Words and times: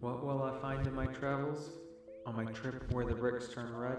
What 0.00 0.24
will 0.24 0.42
I 0.42 0.58
find 0.62 0.86
in 0.86 0.94
my 0.94 1.04
travels? 1.04 1.68
On 2.24 2.34
my 2.34 2.50
trip 2.52 2.90
where 2.90 3.04
the 3.04 3.14
bricks 3.14 3.52
turn 3.52 3.76
red? 3.76 3.98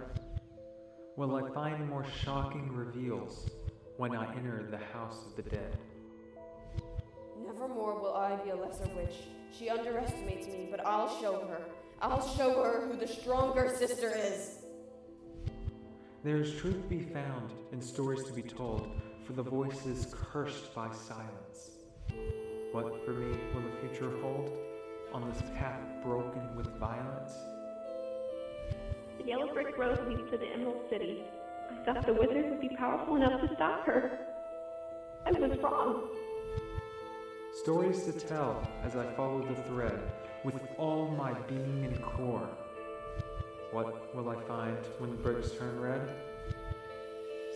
Will 1.15 1.35
I 1.35 1.47
find 1.53 1.87
more 1.87 2.03
shocking 2.23 2.73
reveals 2.73 3.51
when 3.97 4.15
I 4.15 4.35
enter 4.35 4.65
the 4.71 4.79
house 4.97 5.27
of 5.27 5.35
the 5.35 5.43
dead? 5.43 5.77
Nevermore 7.45 7.99
will 7.99 8.15
I 8.15 8.35
be 8.37 8.49
a 8.49 8.55
lesser 8.55 8.89
witch. 8.95 9.13
She 9.55 9.69
underestimates 9.69 10.47
me, 10.47 10.69
but 10.71 10.83
I'll 10.87 11.21
show 11.21 11.45
her. 11.45 11.61
I'll 12.01 12.27
show 12.35 12.63
her 12.63 12.87
who 12.87 12.97
the 12.97 13.07
stronger 13.07 13.71
sister 13.77 14.11
is. 14.15 14.57
There 16.23 16.37
is 16.37 16.55
truth 16.55 16.81
to 16.81 16.89
be 16.89 17.01
found 17.01 17.51
and 17.71 17.83
stories 17.83 18.23
to 18.23 18.33
be 18.33 18.41
told 18.41 18.89
for 19.23 19.33
the 19.33 19.43
voices 19.43 20.11
cursed 20.11 20.73
by 20.73 20.91
silence. 20.91 21.77
What 22.71 23.05
for 23.05 23.11
me 23.11 23.37
will 23.53 23.61
the 23.61 23.87
future 23.87 24.19
hold 24.21 24.51
on 25.13 25.29
this 25.29 25.41
path 25.57 25.79
broken 26.03 26.41
with 26.55 26.67
violence? 26.77 27.37
The 29.17 29.25
yellow 29.25 29.53
brick 29.53 29.77
road 29.77 29.99
leads 30.07 30.31
to 30.31 30.37
the 30.37 30.47
Emerald 30.47 30.89
City. 30.89 31.23
I 31.71 31.83
thought 31.85 32.05
the 32.05 32.13
wizard 32.13 32.49
would 32.49 32.61
be 32.61 32.69
powerful 32.69 33.15
enough 33.15 33.41
to 33.41 33.55
stop 33.55 33.85
her. 33.85 34.11
I 35.25 35.31
was 35.31 35.57
wrong. 35.61 36.09
Stories 37.61 38.03
to 38.05 38.13
tell 38.13 38.67
as 38.83 38.95
I 38.95 39.05
follow 39.13 39.41
the 39.41 39.55
thread 39.69 39.99
with 40.43 40.59
all 40.77 41.07
my 41.09 41.33
being 41.47 41.85
and 41.85 42.01
core. 42.01 42.49
What 43.71 44.15
will 44.15 44.29
I 44.29 44.35
find 44.35 44.77
when 44.97 45.11
the 45.11 45.17
bricks 45.17 45.51
turn 45.51 45.79
red? 45.79 46.01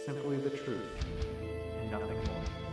Simply 0.05 0.37
the 0.37 0.51
truth 0.51 0.83
and 1.81 1.91
nothing 1.91 2.17
more. 2.17 2.64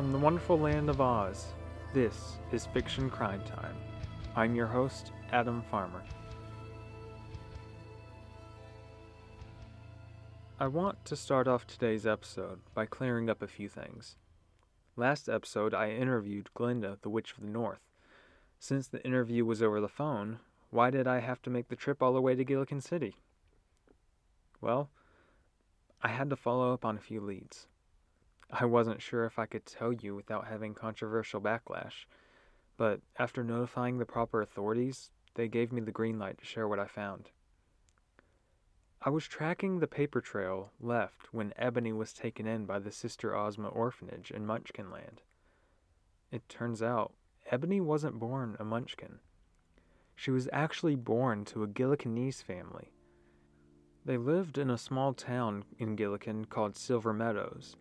From 0.00 0.12
the 0.12 0.18
wonderful 0.18 0.58
land 0.58 0.88
of 0.88 1.02
Oz, 1.02 1.52
this 1.92 2.38
is 2.52 2.64
Fiction 2.64 3.10
Crime 3.10 3.42
Time. 3.44 3.76
I'm 4.34 4.54
your 4.54 4.66
host, 4.66 5.12
Adam 5.30 5.62
Farmer. 5.70 6.02
I 10.58 10.68
want 10.68 11.04
to 11.04 11.16
start 11.16 11.46
off 11.46 11.66
today's 11.66 12.06
episode 12.06 12.60
by 12.72 12.86
clearing 12.86 13.28
up 13.28 13.42
a 13.42 13.46
few 13.46 13.68
things. 13.68 14.16
Last 14.96 15.28
episode, 15.28 15.74
I 15.74 15.90
interviewed 15.90 16.48
Glinda, 16.54 16.96
the 17.02 17.10
Witch 17.10 17.32
of 17.32 17.42
the 17.42 17.50
North. 17.50 17.82
Since 18.58 18.88
the 18.88 19.04
interview 19.04 19.44
was 19.44 19.62
over 19.62 19.82
the 19.82 19.86
phone, 19.86 20.38
why 20.70 20.88
did 20.88 21.06
I 21.06 21.20
have 21.20 21.42
to 21.42 21.50
make 21.50 21.68
the 21.68 21.76
trip 21.76 22.02
all 22.02 22.14
the 22.14 22.22
way 22.22 22.34
to 22.34 22.42
Gillikin 22.42 22.82
City? 22.82 23.16
Well, 24.62 24.88
I 26.02 26.08
had 26.08 26.30
to 26.30 26.36
follow 26.36 26.72
up 26.72 26.86
on 26.86 26.96
a 26.96 27.02
few 27.02 27.20
leads. 27.20 27.66
I 28.52 28.64
wasn't 28.64 29.00
sure 29.00 29.24
if 29.24 29.38
I 29.38 29.46
could 29.46 29.64
tell 29.64 29.92
you 29.92 30.14
without 30.14 30.48
having 30.48 30.74
controversial 30.74 31.40
backlash, 31.40 32.06
but 32.76 33.00
after 33.18 33.44
notifying 33.44 33.98
the 33.98 34.06
proper 34.06 34.42
authorities, 34.42 35.10
they 35.34 35.46
gave 35.46 35.70
me 35.70 35.80
the 35.80 35.92
green 35.92 36.18
light 36.18 36.38
to 36.38 36.44
share 36.44 36.66
what 36.66 36.80
I 36.80 36.86
found. 36.86 37.30
I 39.02 39.10
was 39.10 39.26
tracking 39.26 39.78
the 39.78 39.86
paper 39.86 40.20
trail 40.20 40.72
left 40.80 41.32
when 41.32 41.54
Ebony 41.56 41.92
was 41.92 42.12
taken 42.12 42.46
in 42.46 42.66
by 42.66 42.78
the 42.80 42.90
Sister 42.90 43.34
Ozma 43.34 43.68
orphanage 43.68 44.30
in 44.30 44.46
Munchkinland. 44.46 45.20
It 46.30 46.48
turns 46.48 46.82
out 46.82 47.12
Ebony 47.50 47.80
wasn't 47.80 48.18
born 48.18 48.56
a 48.58 48.64
Munchkin. 48.64 49.20
She 50.14 50.30
was 50.30 50.48
actually 50.52 50.96
born 50.96 51.44
to 51.46 51.62
a 51.62 51.68
Gillikinese 51.68 52.42
family. 52.42 52.92
They 54.04 54.18
lived 54.18 54.58
in 54.58 54.68
a 54.68 54.76
small 54.76 55.14
town 55.14 55.64
in 55.78 55.96
Gillikin 55.96 56.44
called 56.44 56.76
Silver 56.76 57.12
Meadows. 57.12 57.76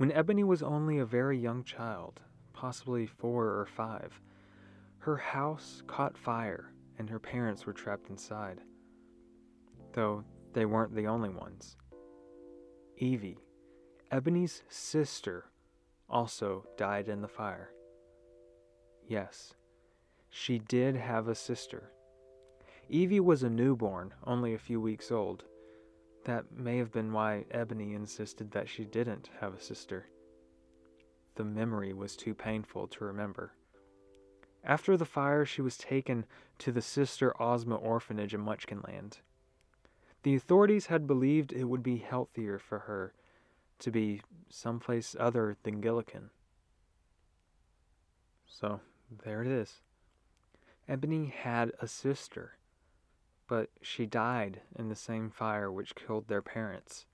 When 0.00 0.12
Ebony 0.12 0.44
was 0.44 0.62
only 0.62 0.96
a 0.96 1.04
very 1.04 1.38
young 1.38 1.62
child, 1.62 2.22
possibly 2.54 3.04
four 3.04 3.48
or 3.48 3.66
five, 3.66 4.18
her 5.00 5.18
house 5.18 5.82
caught 5.86 6.16
fire 6.16 6.72
and 6.98 7.10
her 7.10 7.18
parents 7.18 7.66
were 7.66 7.74
trapped 7.74 8.08
inside. 8.08 8.62
Though 9.92 10.24
they 10.54 10.64
weren't 10.64 10.94
the 10.94 11.06
only 11.06 11.28
ones. 11.28 11.76
Evie, 12.96 13.40
Ebony's 14.10 14.62
sister, 14.70 15.50
also 16.08 16.64
died 16.78 17.10
in 17.10 17.20
the 17.20 17.28
fire. 17.28 17.68
Yes, 19.06 19.52
she 20.30 20.60
did 20.60 20.96
have 20.96 21.28
a 21.28 21.34
sister. 21.34 21.92
Evie 22.88 23.20
was 23.20 23.42
a 23.42 23.50
newborn, 23.50 24.14
only 24.24 24.54
a 24.54 24.58
few 24.58 24.80
weeks 24.80 25.12
old. 25.12 25.44
That 26.24 26.52
may 26.52 26.78
have 26.78 26.92
been 26.92 27.12
why 27.12 27.46
Ebony 27.50 27.94
insisted 27.94 28.50
that 28.52 28.68
she 28.68 28.84
didn't 28.84 29.30
have 29.40 29.54
a 29.54 29.60
sister. 29.60 30.06
The 31.36 31.44
memory 31.44 31.92
was 31.92 32.16
too 32.16 32.34
painful 32.34 32.88
to 32.88 33.04
remember. 33.04 33.52
After 34.62 34.96
the 34.96 35.06
fire, 35.06 35.46
she 35.46 35.62
was 35.62 35.78
taken 35.78 36.26
to 36.58 36.70
the 36.70 36.82
Sister 36.82 37.34
Ozma 37.40 37.76
orphanage 37.76 38.34
in 38.34 38.44
Munchkinland. 38.44 39.20
The 40.22 40.34
authorities 40.34 40.86
had 40.86 41.06
believed 41.06 41.52
it 41.52 41.64
would 41.64 41.82
be 41.82 41.96
healthier 41.96 42.58
for 42.58 42.80
her 42.80 43.14
to 43.78 43.90
be 43.90 44.20
someplace 44.50 45.16
other 45.18 45.56
than 45.62 45.80
Gillikin. 45.80 46.28
So, 48.46 48.80
there 49.24 49.40
it 49.40 49.48
is. 49.48 49.80
Ebony 50.86 51.26
had 51.26 51.72
a 51.80 51.88
sister, 51.88 52.58
but 53.50 53.68
she 53.82 54.06
died 54.06 54.60
in 54.78 54.88
the 54.88 54.94
same 54.94 55.28
fire 55.28 55.72
which 55.72 55.96
killed 55.96 56.28
their 56.28 56.40
parents. 56.40 57.04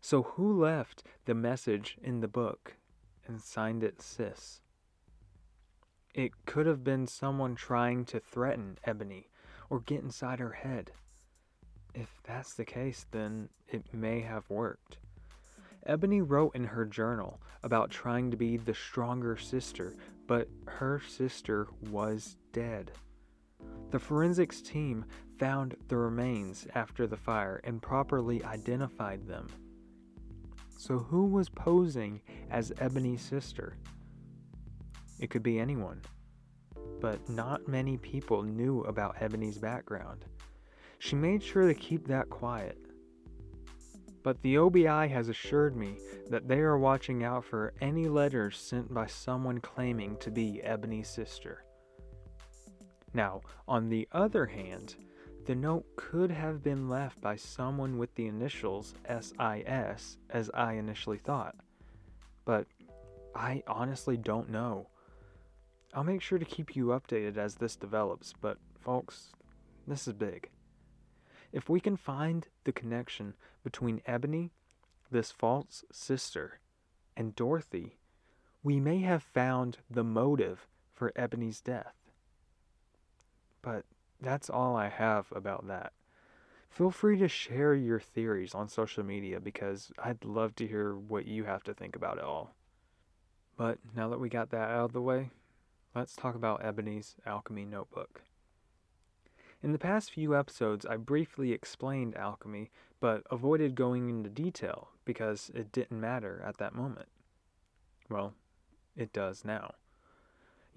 So, 0.00 0.22
who 0.22 0.56
left 0.56 1.02
the 1.24 1.34
message 1.34 1.98
in 2.00 2.20
the 2.20 2.28
book 2.28 2.76
and 3.26 3.40
signed 3.40 3.82
it 3.82 4.00
Sis? 4.00 4.60
It 6.14 6.46
could 6.46 6.66
have 6.66 6.84
been 6.84 7.08
someone 7.08 7.56
trying 7.56 8.04
to 8.06 8.20
threaten 8.20 8.78
Ebony 8.84 9.28
or 9.68 9.80
get 9.80 10.02
inside 10.02 10.38
her 10.38 10.52
head. 10.52 10.92
If 11.94 12.20
that's 12.22 12.54
the 12.54 12.64
case, 12.64 13.04
then 13.10 13.48
it 13.66 13.92
may 13.92 14.20
have 14.20 14.48
worked. 14.48 14.98
Ebony 15.84 16.20
wrote 16.20 16.54
in 16.54 16.62
her 16.62 16.84
journal 16.84 17.40
about 17.64 17.90
trying 17.90 18.30
to 18.30 18.36
be 18.36 18.56
the 18.56 18.74
stronger 18.74 19.36
sister, 19.36 19.94
but 20.28 20.48
her 20.66 21.02
sister 21.08 21.66
was 21.90 22.36
dead. 22.52 22.92
The 23.90 23.98
forensics 23.98 24.60
team 24.60 25.06
found 25.38 25.74
the 25.88 25.96
remains 25.96 26.66
after 26.74 27.06
the 27.06 27.16
fire 27.16 27.60
and 27.64 27.80
properly 27.80 28.44
identified 28.44 29.26
them. 29.26 29.48
So, 30.76 30.98
who 30.98 31.24
was 31.24 31.48
posing 31.48 32.20
as 32.50 32.72
Ebony's 32.78 33.22
sister? 33.22 33.76
It 35.18 35.30
could 35.30 35.42
be 35.42 35.58
anyone. 35.58 36.02
But 37.00 37.28
not 37.28 37.66
many 37.66 37.96
people 37.96 38.42
knew 38.42 38.82
about 38.82 39.16
Ebony's 39.20 39.58
background. 39.58 40.24
She 40.98 41.16
made 41.16 41.42
sure 41.42 41.66
to 41.66 41.74
keep 41.74 42.06
that 42.08 42.28
quiet. 42.28 42.78
But 44.22 44.42
the 44.42 44.58
OBI 44.58 45.08
has 45.08 45.28
assured 45.28 45.76
me 45.76 45.96
that 46.28 46.46
they 46.46 46.58
are 46.58 46.78
watching 46.78 47.24
out 47.24 47.44
for 47.44 47.72
any 47.80 48.06
letters 48.06 48.58
sent 48.58 48.92
by 48.92 49.06
someone 49.06 49.60
claiming 49.60 50.16
to 50.18 50.30
be 50.30 50.62
Ebony's 50.62 51.08
sister. 51.08 51.64
Now, 53.14 53.42
on 53.66 53.88
the 53.88 54.08
other 54.12 54.46
hand, 54.46 54.96
the 55.46 55.54
note 55.54 55.86
could 55.96 56.30
have 56.30 56.62
been 56.62 56.88
left 56.88 57.20
by 57.20 57.36
someone 57.36 57.96
with 57.96 58.14
the 58.14 58.26
initials 58.26 58.94
SIS, 59.08 60.18
as 60.28 60.50
I 60.52 60.74
initially 60.74 61.18
thought. 61.18 61.56
But 62.44 62.66
I 63.34 63.62
honestly 63.66 64.16
don't 64.16 64.50
know. 64.50 64.88
I'll 65.94 66.04
make 66.04 66.20
sure 66.20 66.38
to 66.38 66.44
keep 66.44 66.76
you 66.76 66.86
updated 66.88 67.38
as 67.38 67.54
this 67.54 67.76
develops, 67.76 68.34
but 68.40 68.58
folks, 68.78 69.32
this 69.86 70.06
is 70.06 70.12
big. 70.12 70.50
If 71.50 71.70
we 71.70 71.80
can 71.80 71.96
find 71.96 72.46
the 72.64 72.72
connection 72.72 73.34
between 73.64 74.02
Ebony, 74.04 74.52
this 75.10 75.30
false 75.30 75.84
sister, 75.90 76.60
and 77.16 77.34
Dorothy, 77.34 77.96
we 78.62 78.80
may 78.80 79.00
have 79.00 79.22
found 79.22 79.78
the 79.90 80.04
motive 80.04 80.66
for 80.92 81.12
Ebony's 81.16 81.62
death. 81.62 81.94
But 83.68 83.84
that's 84.18 84.48
all 84.48 84.76
I 84.76 84.88
have 84.88 85.30
about 85.30 85.68
that. 85.68 85.92
Feel 86.70 86.90
free 86.90 87.18
to 87.18 87.28
share 87.28 87.74
your 87.74 88.00
theories 88.00 88.54
on 88.54 88.66
social 88.66 89.04
media 89.04 89.40
because 89.40 89.92
I'd 90.02 90.24
love 90.24 90.56
to 90.56 90.66
hear 90.66 90.96
what 90.96 91.26
you 91.26 91.44
have 91.44 91.62
to 91.64 91.74
think 91.74 91.94
about 91.94 92.16
it 92.16 92.24
all. 92.24 92.54
But 93.58 93.78
now 93.94 94.08
that 94.08 94.20
we 94.20 94.30
got 94.30 94.48
that 94.52 94.70
out 94.70 94.86
of 94.86 94.92
the 94.94 95.02
way, 95.02 95.28
let's 95.94 96.16
talk 96.16 96.34
about 96.34 96.64
Ebony's 96.64 97.16
alchemy 97.26 97.66
notebook. 97.66 98.22
In 99.62 99.72
the 99.72 99.78
past 99.78 100.12
few 100.12 100.34
episodes, 100.34 100.86
I 100.86 100.96
briefly 100.96 101.52
explained 101.52 102.16
alchemy, 102.16 102.70
but 103.00 103.22
avoided 103.30 103.74
going 103.74 104.08
into 104.08 104.30
detail 104.30 104.88
because 105.04 105.50
it 105.54 105.72
didn't 105.72 106.00
matter 106.00 106.42
at 106.42 106.56
that 106.56 106.74
moment. 106.74 107.10
Well, 108.08 108.32
it 108.96 109.12
does 109.12 109.44
now. 109.44 109.74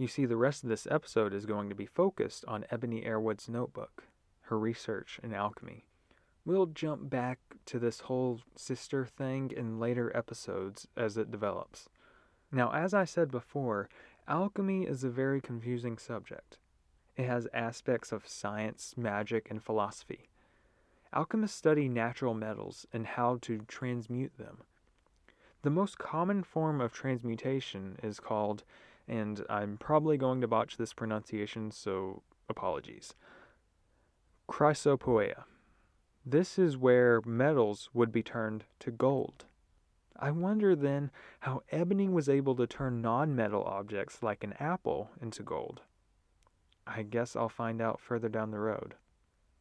You 0.02 0.08
see, 0.08 0.26
the 0.26 0.36
rest 0.36 0.64
of 0.64 0.70
this 0.70 0.88
episode 0.90 1.32
is 1.32 1.46
going 1.46 1.70
to 1.70 1.76
be 1.76 1.86
focused 1.86 2.44
on 2.48 2.66
Ebony 2.72 3.04
Airwood's 3.04 3.48
notebook, 3.48 4.06
her 4.46 4.58
research 4.58 5.20
in 5.22 5.32
alchemy. 5.32 5.86
We'll 6.44 6.66
jump 6.66 7.08
back 7.12 7.38
to 7.68 7.78
this 7.78 8.00
whole 8.00 8.40
sister 8.56 9.06
thing 9.06 9.52
in 9.56 9.80
later 9.80 10.12
episodes 10.18 10.88
as 10.98 11.18
it 11.18 11.30
develops. 11.30 11.88
Now, 12.52 12.74
as 12.74 12.96
I 12.96 13.06
said 13.06 13.30
before, 13.30 13.90
alchemy 14.28 14.88
is 14.88 15.04
a 15.04 15.10
very 15.12 15.40
confusing 15.40 16.00
subject. 16.00 16.58
It 17.16 17.28
has 17.28 17.48
aspects 17.54 18.12
of 18.12 18.28
science, 18.28 18.96
magic, 18.98 19.52
and 19.52 19.64
philosophy. 19.64 20.30
Alchemists 21.14 21.58
study 21.60 21.88
natural 21.88 22.34
metals 22.34 22.88
and 22.92 23.06
how 23.06 23.38
to 23.44 23.66
transmute 23.68 24.36
them. 24.40 24.64
The 25.62 25.70
most 25.70 26.00
common 26.00 26.42
form 26.42 26.82
of 26.82 26.92
transmutation 26.92 28.00
is 28.02 28.20
called, 28.20 28.64
and 29.08 29.46
I'm 29.50 29.78
probably 29.78 30.18
going 30.18 30.42
to 30.42 30.48
botch 30.48 30.78
this 30.78 30.94
pronunciation, 30.94 31.72
so 31.72 32.24
apologies, 32.50 33.14
chrysopoeia. 34.48 35.46
This 36.26 36.60
is 36.60 36.78
where 36.78 37.22
metals 37.26 37.90
would 37.94 38.12
be 38.12 38.22
turned 38.22 38.66
to 38.80 38.92
gold. 38.92 39.46
I 40.20 40.30
wonder 40.30 40.76
then 40.76 41.10
how 41.40 41.64
ebony 41.72 42.08
was 42.08 42.30
able 42.30 42.56
to 42.56 42.68
turn 42.68 43.02
non 43.02 43.36
metal 43.36 43.64
objects 43.64 44.22
like 44.22 44.44
an 44.44 44.54
apple 44.60 45.10
into 45.20 45.42
gold. 45.42 45.82
I 46.86 47.02
guess 47.04 47.36
I'll 47.36 47.50
find 47.50 47.82
out 47.82 48.00
further 48.00 48.30
down 48.30 48.52
the 48.52 48.60
road. 48.60 48.96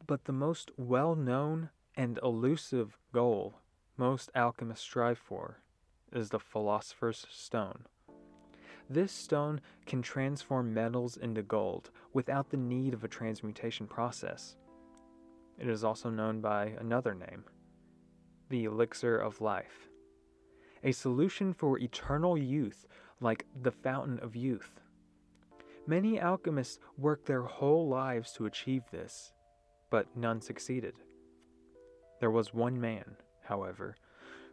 But 0.07 0.25
the 0.25 0.33
most 0.33 0.71
well 0.77 1.15
known 1.15 1.71
and 1.97 2.19
elusive 2.23 2.99
goal 3.13 3.55
most 3.97 4.31
alchemists 4.35 4.85
strive 4.85 5.19
for 5.19 5.59
is 6.13 6.31
the 6.31 6.41
Philosopher's 6.41 7.27
Stone. 7.31 7.87
This 8.91 9.13
stone 9.13 9.61
can 9.87 10.03
transform 10.03 10.75
metals 10.75 11.17
into 11.17 11.43
gold 11.43 11.91
without 12.13 12.51
the 12.51 12.57
need 12.57 12.93
of 12.93 13.05
a 13.05 13.09
transmutation 13.09 13.87
process. 13.87 14.57
It 15.59 15.69
is 15.69 15.85
also 15.85 16.11
known 16.11 16.41
by 16.41 16.75
another 16.81 17.15
name 17.15 17.45
the 18.49 18.65
elixir 18.65 19.17
of 19.17 19.41
life 19.41 19.89
a 20.83 20.91
solution 20.91 21.53
for 21.53 21.79
eternal 21.79 22.39
youth, 22.39 22.87
like 23.21 23.45
the 23.63 23.71
fountain 23.71 24.19
of 24.21 24.35
youth. 24.35 24.81
Many 25.87 26.19
alchemists 26.19 26.79
worked 26.97 27.27
their 27.27 27.43
whole 27.43 27.87
lives 27.87 28.33
to 28.33 28.47
achieve 28.47 28.83
this, 28.91 29.33
but 29.91 30.17
none 30.17 30.41
succeeded. 30.41 30.95
There 32.19 32.31
was 32.31 32.55
one 32.55 32.81
man, 32.81 33.17
however, 33.43 33.95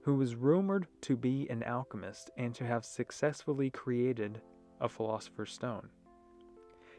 who 0.03 0.15
was 0.15 0.35
rumored 0.35 0.87
to 1.01 1.15
be 1.15 1.47
an 1.49 1.63
alchemist 1.63 2.29
and 2.37 2.55
to 2.55 2.65
have 2.65 2.85
successfully 2.85 3.69
created 3.69 4.41
a 4.79 4.87
philosopher's 4.87 5.51
stone. 5.51 5.89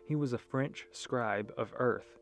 He 0.06 0.16
was 0.16 0.32
a 0.32 0.38
French 0.38 0.86
scribe 0.92 1.52
of 1.56 1.74
earth 1.76 2.18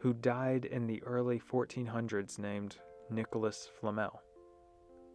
who 0.00 0.12
died 0.12 0.64
in 0.64 0.86
the 0.86 1.02
early 1.02 1.40
1400s 1.40 2.38
named 2.38 2.76
Nicholas 3.10 3.68
Flamel. 3.80 4.22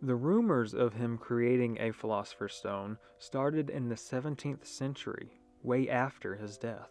The 0.01 0.15
rumors 0.15 0.73
of 0.73 0.93
him 0.93 1.17
creating 1.17 1.77
a 1.79 1.91
philosopher's 1.91 2.55
stone 2.55 2.97
started 3.19 3.69
in 3.69 3.87
the 3.87 3.95
17th 3.95 4.65
century, 4.65 5.39
way 5.61 5.89
after 5.89 6.35
his 6.35 6.57
death. 6.57 6.89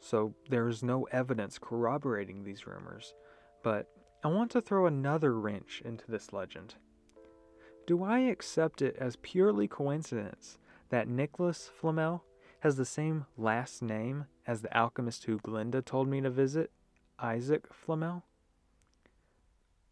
So 0.00 0.34
there 0.48 0.68
is 0.68 0.82
no 0.84 1.08
evidence 1.10 1.58
corroborating 1.58 2.44
these 2.44 2.66
rumors, 2.66 3.14
but 3.64 3.88
I 4.24 4.28
want 4.28 4.50
to 4.52 4.62
throw 4.62 4.86
another 4.86 5.38
wrench 5.38 5.82
into 5.84 6.10
this 6.10 6.32
legend. 6.32 6.76
Do 7.86 8.02
I 8.02 8.20
accept 8.20 8.80
it 8.80 8.96
as 8.98 9.16
purely 9.16 9.68
coincidence 9.68 10.56
that 10.88 11.08
Nicholas 11.08 11.70
Flamel 11.78 12.24
has 12.60 12.76
the 12.76 12.86
same 12.86 13.26
last 13.36 13.82
name 13.82 14.24
as 14.46 14.62
the 14.62 14.74
alchemist 14.74 15.24
who 15.24 15.36
Glinda 15.36 15.82
told 15.82 16.08
me 16.08 16.22
to 16.22 16.30
visit, 16.30 16.70
Isaac 17.18 17.66
Flamel? 17.70 18.24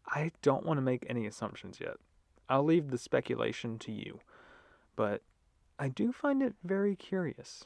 I 0.07 0.31
don't 0.41 0.65
want 0.65 0.79
to 0.79 0.81
make 0.81 1.05
any 1.07 1.27
assumptions 1.27 1.79
yet. 1.79 1.97
I'll 2.49 2.63
leave 2.63 2.89
the 2.89 2.97
speculation 2.97 3.77
to 3.79 3.91
you, 3.91 4.19
but 4.95 5.21
I 5.77 5.89
do 5.89 6.11
find 6.11 6.41
it 6.41 6.55
very 6.63 6.95
curious. 6.95 7.65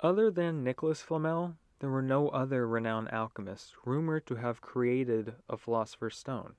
Other 0.00 0.30
than 0.30 0.64
Nicholas 0.64 1.02
Flamel, 1.02 1.56
there 1.80 1.90
were 1.90 2.02
no 2.02 2.28
other 2.28 2.68
renowned 2.68 3.12
alchemists 3.12 3.74
rumored 3.84 4.26
to 4.26 4.36
have 4.36 4.60
created 4.60 5.34
a 5.48 5.56
philosopher's 5.56 6.16
stone. 6.16 6.54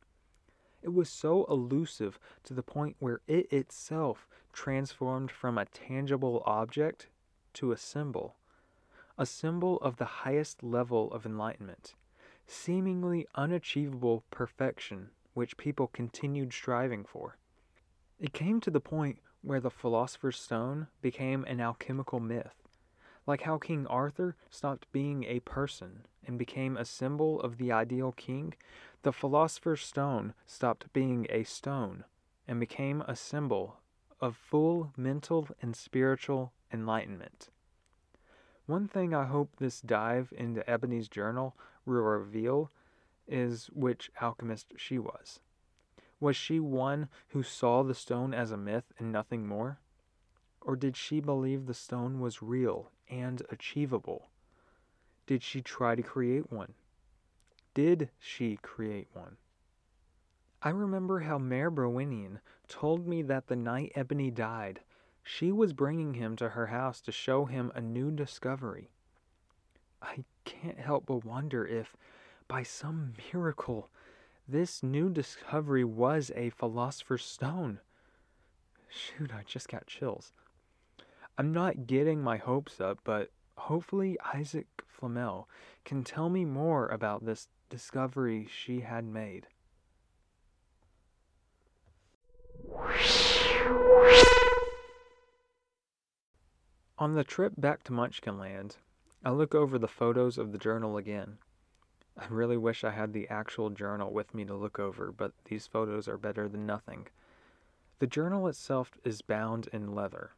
It 0.81 0.89
was 0.89 1.09
so 1.09 1.45
elusive 1.45 2.19
to 2.43 2.53
the 2.53 2.63
point 2.63 2.95
where 2.99 3.21
it 3.27 3.51
itself 3.53 4.27
transformed 4.51 5.31
from 5.31 5.57
a 5.57 5.65
tangible 5.65 6.41
object 6.45 7.07
to 7.53 7.71
a 7.71 7.77
symbol, 7.77 8.35
a 9.17 9.25
symbol 9.25 9.77
of 9.77 9.97
the 9.97 10.05
highest 10.05 10.63
level 10.63 11.11
of 11.13 11.25
enlightenment, 11.25 11.93
seemingly 12.47 13.27
unachievable 13.35 14.23
perfection 14.31 15.11
which 15.33 15.57
people 15.57 15.87
continued 15.87 16.51
striving 16.51 17.05
for. 17.05 17.37
It 18.19 18.33
came 18.33 18.59
to 18.61 18.71
the 18.71 18.81
point 18.81 19.19
where 19.41 19.59
the 19.59 19.71
Philosopher's 19.71 20.39
Stone 20.39 20.87
became 21.01 21.43
an 21.45 21.61
alchemical 21.61 22.19
myth, 22.19 22.60
like 23.27 23.41
how 23.41 23.57
King 23.57 23.85
Arthur 23.87 24.35
stopped 24.49 24.91
being 24.91 25.23
a 25.25 25.39
person 25.41 26.05
and 26.25 26.37
became 26.39 26.75
a 26.75 26.85
symbol 26.85 27.39
of 27.41 27.57
the 27.57 27.71
ideal 27.71 28.11
king, 28.11 28.53
the 29.03 29.13
Philosopher's 29.13 29.81
Stone 29.81 30.33
stopped 30.45 30.91
being 30.93 31.27
a 31.29 31.43
stone 31.43 32.03
and 32.47 32.59
became 32.59 33.01
a 33.01 33.15
symbol 33.15 33.77
of 34.19 34.35
full 34.35 34.91
mental 34.97 35.47
and 35.61 35.75
spiritual 35.75 36.51
enlightenment. 36.71 37.49
One 38.65 38.87
thing 38.87 39.13
I 39.13 39.25
hope 39.25 39.55
this 39.57 39.81
dive 39.81 40.31
into 40.37 40.67
Ebony's 40.69 41.07
journal 41.07 41.55
will 41.85 42.01
reveal 42.01 42.71
is 43.27 43.67
which 43.73 44.11
alchemist 44.21 44.73
she 44.77 44.99
was. 44.99 45.39
Was 46.19 46.35
she 46.35 46.59
one 46.59 47.09
who 47.29 47.41
saw 47.41 47.83
the 47.83 47.95
stone 47.95 48.33
as 48.33 48.51
a 48.51 48.57
myth 48.57 48.93
and 48.99 49.11
nothing 49.11 49.47
more? 49.47 49.79
Or 50.61 50.75
did 50.75 50.95
she 50.95 51.19
believe 51.19 51.65
the 51.65 51.73
stone 51.73 52.19
was 52.19 52.43
real 52.43 52.91
and 53.11 53.43
achievable? 53.51 54.29
Did 55.27 55.43
she 55.43 55.61
try 55.61 55.95
to 55.95 56.01
create 56.01 56.51
one? 56.51 56.73
Did 57.73 58.09
she 58.17 58.57
create 58.61 59.07
one? 59.13 59.37
I 60.63 60.69
remember 60.69 61.19
how 61.19 61.37
Mare 61.37 61.71
Browinian 61.71 62.39
told 62.67 63.07
me 63.07 63.21
that 63.23 63.47
the 63.47 63.55
night 63.55 63.91
Ebony 63.95 64.31
died, 64.31 64.81
she 65.23 65.51
was 65.51 65.73
bringing 65.73 66.15
him 66.15 66.35
to 66.37 66.49
her 66.49 66.67
house 66.67 67.01
to 67.01 67.11
show 67.11 67.45
him 67.45 67.71
a 67.75 67.81
new 67.81 68.11
discovery. 68.11 68.89
I 70.01 70.23
can't 70.45 70.79
help 70.79 71.05
but 71.05 71.25
wonder 71.25 71.65
if 71.65 71.95
by 72.47 72.63
some 72.63 73.13
miracle, 73.31 73.89
this 74.47 74.83
new 74.83 75.09
discovery 75.09 75.83
was 75.83 76.31
a 76.35 76.49
philosopher's 76.49 77.23
stone. 77.23 77.79
Shoot, 78.89 79.31
I 79.33 79.43
just 79.45 79.69
got 79.69 79.87
chills. 79.87 80.33
I'm 81.41 81.53
not 81.53 81.87
getting 81.87 82.21
my 82.21 82.37
hopes 82.37 82.79
up, 82.79 82.99
but 83.03 83.31
hopefully 83.57 84.15
Isaac 84.31 84.67
Flamel 84.85 85.49
can 85.83 86.03
tell 86.03 86.29
me 86.29 86.45
more 86.45 86.87
about 86.89 87.25
this 87.25 87.47
discovery 87.67 88.47
she 88.47 88.81
had 88.81 89.05
made. 89.05 89.47
On 96.99 97.15
the 97.15 97.23
trip 97.23 97.53
back 97.57 97.81
to 97.85 97.91
Munchkinland, 97.91 98.75
I 99.25 99.31
look 99.31 99.55
over 99.55 99.79
the 99.79 99.87
photos 99.87 100.37
of 100.37 100.51
the 100.51 100.59
journal 100.59 100.95
again. 100.95 101.39
I 102.15 102.27
really 102.29 102.57
wish 102.57 102.83
I 102.83 102.91
had 102.91 103.13
the 103.13 103.27
actual 103.29 103.71
journal 103.71 104.13
with 104.13 104.35
me 104.35 104.45
to 104.45 104.53
look 104.53 104.77
over, 104.77 105.11
but 105.11 105.31
these 105.45 105.65
photos 105.65 106.07
are 106.07 106.19
better 106.19 106.47
than 106.47 106.67
nothing. 106.67 107.07
The 107.97 108.05
journal 108.05 108.47
itself 108.47 108.91
is 109.03 109.23
bound 109.23 109.69
in 109.73 109.95
leather. 109.95 110.33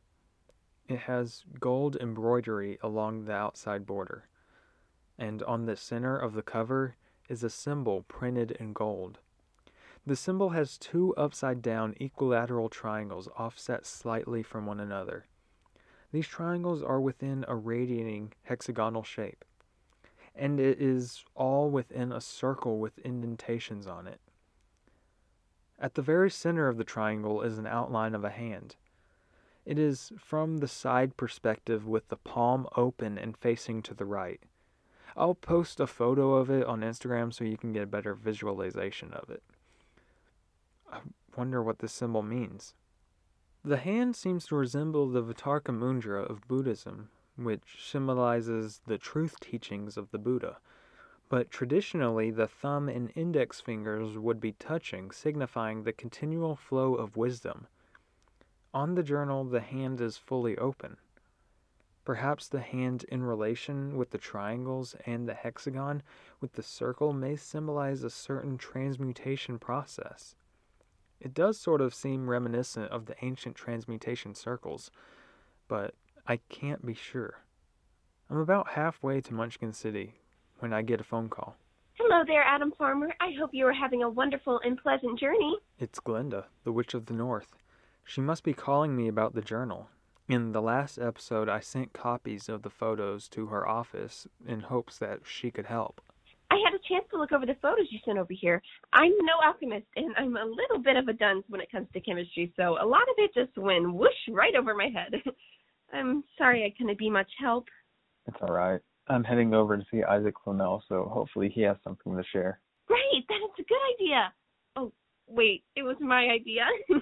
It 0.87 0.99
has 0.99 1.45
gold 1.59 1.95
embroidery 1.95 2.77
along 2.81 3.25
the 3.25 3.33
outside 3.33 3.85
border, 3.85 4.27
and 5.17 5.41
on 5.43 5.65
the 5.65 5.75
center 5.75 6.17
of 6.17 6.33
the 6.33 6.41
cover 6.41 6.95
is 7.29 7.43
a 7.43 7.49
symbol 7.49 8.03
printed 8.03 8.51
in 8.51 8.73
gold. 8.73 9.19
The 10.05 10.15
symbol 10.15 10.49
has 10.49 10.77
two 10.77 11.15
upside 11.15 11.61
down 11.61 11.95
equilateral 11.99 12.69
triangles 12.69 13.29
offset 13.37 13.85
slightly 13.85 14.43
from 14.43 14.65
one 14.65 14.79
another. 14.79 15.25
These 16.11 16.27
triangles 16.27 16.83
are 16.83 16.99
within 16.99 17.45
a 17.47 17.55
radiating 17.55 18.33
hexagonal 18.43 19.03
shape 19.03 19.45
and 20.35 20.59
it 20.59 20.81
is 20.81 21.23
all 21.35 21.69
within 21.69 22.11
a 22.11 22.21
circle 22.21 22.79
with 22.79 22.97
indentations 22.99 23.87
on 23.87 24.07
it. 24.07 24.19
At 25.79 25.95
the 25.95 26.01
very 26.01 26.31
center 26.31 26.67
of 26.67 26.77
the 26.77 26.83
triangle 26.83 27.41
is 27.41 27.57
an 27.57 27.67
outline 27.67 28.15
of 28.15 28.23
a 28.23 28.29
hand. 28.29 28.75
It 29.65 29.79
is 29.79 30.11
from 30.17 30.57
the 30.57 30.67
side 30.67 31.15
perspective 31.15 31.87
with 31.87 32.09
the 32.09 32.17
palm 32.17 32.67
open 32.75 33.17
and 33.17 33.37
facing 33.37 33.81
to 33.83 33.93
the 33.93 34.05
right. 34.05 34.41
I'll 35.15 35.35
post 35.35 35.79
a 35.79 35.87
photo 35.87 36.33
of 36.33 36.49
it 36.49 36.65
on 36.65 36.81
Instagram 36.81 37.33
so 37.33 37.43
you 37.43 37.57
can 37.57 37.71
get 37.71 37.83
a 37.83 37.87
better 37.87 38.13
visualization 38.13 39.13
of 39.13 39.29
it. 39.29 39.43
I 40.91 40.99
wonder 41.35 41.63
what 41.63 41.79
this 41.79 41.93
symbol 41.93 42.23
means. 42.23 42.73
The 43.63 43.77
hand 43.77 44.15
seems 44.15 44.45
to 44.47 44.55
resemble 44.55 45.07
the 45.07 45.23
Vitarka 45.23 46.29
of 46.29 46.47
Buddhism, 46.47 47.09
which 47.37 47.77
symbolizes 47.81 48.81
the 48.85 48.97
truth 48.97 49.39
teachings 49.39 49.95
of 49.95 50.11
the 50.11 50.17
Buddha. 50.17 50.57
But 51.29 51.49
traditionally, 51.49 52.29
the 52.29 52.47
thumb 52.47 52.89
and 52.89 53.11
index 53.15 53.61
fingers 53.61 54.17
would 54.17 54.41
be 54.41 54.51
touching, 54.51 55.11
signifying 55.11 55.83
the 55.83 55.93
continual 55.93 56.55
flow 56.55 56.95
of 56.95 57.15
wisdom. 57.15 57.67
On 58.73 58.95
the 58.95 59.03
journal, 59.03 59.43
the 59.43 59.61
hand 59.61 60.01
is 60.01 60.17
fully 60.17 60.57
open. 60.57 60.97
Perhaps 62.05 62.47
the 62.47 62.61
hand 62.61 63.05
in 63.09 63.23
relation 63.23 63.95
with 63.97 64.09
the 64.09 64.17
triangles 64.17 64.95
and 65.05 65.27
the 65.27 65.35
hexagon 65.35 66.01
with 66.41 66.53
the 66.53 66.63
circle 66.63 67.13
may 67.13 67.35
symbolize 67.35 68.03
a 68.03 68.09
certain 68.09 68.57
transmutation 68.57 69.59
process. 69.59 70.35
It 71.21 71.33
does 71.33 71.59
sort 71.59 71.81
of 71.81 71.93
seem 71.93 72.29
reminiscent 72.29 72.91
of 72.91 73.05
the 73.05 73.15
ancient 73.21 73.55
transmutation 73.55 74.33
circles, 74.33 74.91
but 75.67 75.93
I 76.27 76.37
can't 76.49 76.85
be 76.85 76.95
sure. 76.95 77.43
I'm 78.29 78.39
about 78.39 78.71
halfway 78.71 79.21
to 79.21 79.33
Munchkin 79.33 79.71
City 79.71 80.15
when 80.59 80.73
I 80.73 80.81
get 80.81 80.99
a 80.99 81.03
phone 81.03 81.29
call. 81.29 81.55
Hello 81.93 82.23
there, 82.25 82.43
Adam 82.43 82.73
Farmer. 82.77 83.13
I 83.21 83.31
hope 83.39 83.51
you 83.53 83.67
are 83.67 83.73
having 83.73 84.01
a 84.01 84.09
wonderful 84.09 84.59
and 84.65 84.77
pleasant 84.77 85.19
journey. 85.19 85.55
It's 85.79 85.99
Glinda, 85.99 86.47
the 86.63 86.71
Witch 86.71 86.93
of 86.93 87.05
the 87.05 87.13
North. 87.13 87.55
She 88.05 88.21
must 88.21 88.43
be 88.43 88.53
calling 88.53 88.95
me 88.95 89.07
about 89.07 89.33
the 89.33 89.41
journal. 89.41 89.89
In 90.27 90.51
the 90.51 90.61
last 90.61 90.97
episode, 90.97 91.49
I 91.49 91.59
sent 91.59 91.93
copies 91.93 92.47
of 92.47 92.61
the 92.61 92.69
photos 92.69 93.27
to 93.29 93.47
her 93.47 93.67
office 93.67 94.27
in 94.45 94.61
hopes 94.61 94.97
that 94.99 95.21
she 95.25 95.51
could 95.51 95.65
help. 95.65 96.01
I 96.51 96.57
had 96.63 96.73
a 96.73 96.87
chance 96.87 97.05
to 97.11 97.17
look 97.17 97.31
over 97.31 97.45
the 97.45 97.57
photos 97.61 97.87
you 97.89 97.99
sent 98.05 98.17
over 98.17 98.33
here. 98.33 98.61
I'm 98.93 99.11
no 99.21 99.33
alchemist, 99.43 99.87
and 99.95 100.13
I'm 100.17 100.37
a 100.37 100.45
little 100.45 100.79
bit 100.83 100.97
of 100.97 101.07
a 101.07 101.13
dunce 101.13 101.43
when 101.49 101.61
it 101.61 101.71
comes 101.71 101.87
to 101.93 101.99
chemistry, 101.99 102.53
so 102.55 102.77
a 102.79 102.85
lot 102.85 103.03
of 103.03 103.15
it 103.17 103.33
just 103.33 103.57
went 103.57 103.91
whoosh 103.93 104.11
right 104.29 104.55
over 104.55 104.75
my 104.75 104.89
head. 104.93 105.21
I'm 105.93 106.23
sorry 106.37 106.63
I 106.63 106.73
couldn't 106.77 106.99
be 106.99 107.09
much 107.09 107.29
help. 107.39 107.65
It's 108.27 108.37
all 108.41 108.53
right. 108.53 108.79
I'm 109.07 109.23
heading 109.23 109.53
over 109.53 109.75
to 109.75 109.83
see 109.91 110.03
Isaac 110.03 110.35
Flamel, 110.43 110.83
so 110.87 111.09
hopefully 111.11 111.49
he 111.53 111.61
has 111.61 111.77
something 111.83 112.15
to 112.15 112.23
share. 112.31 112.59
Great, 112.87 113.25
that 113.27 113.35
is 113.35 113.59
a 113.59 113.63
good 113.63 113.75
idea. 113.95 114.33
Oh, 114.75 114.93
wait, 115.27 115.63
it 115.75 115.83
was 115.83 115.97
my 115.99 116.27
idea. 116.27 116.65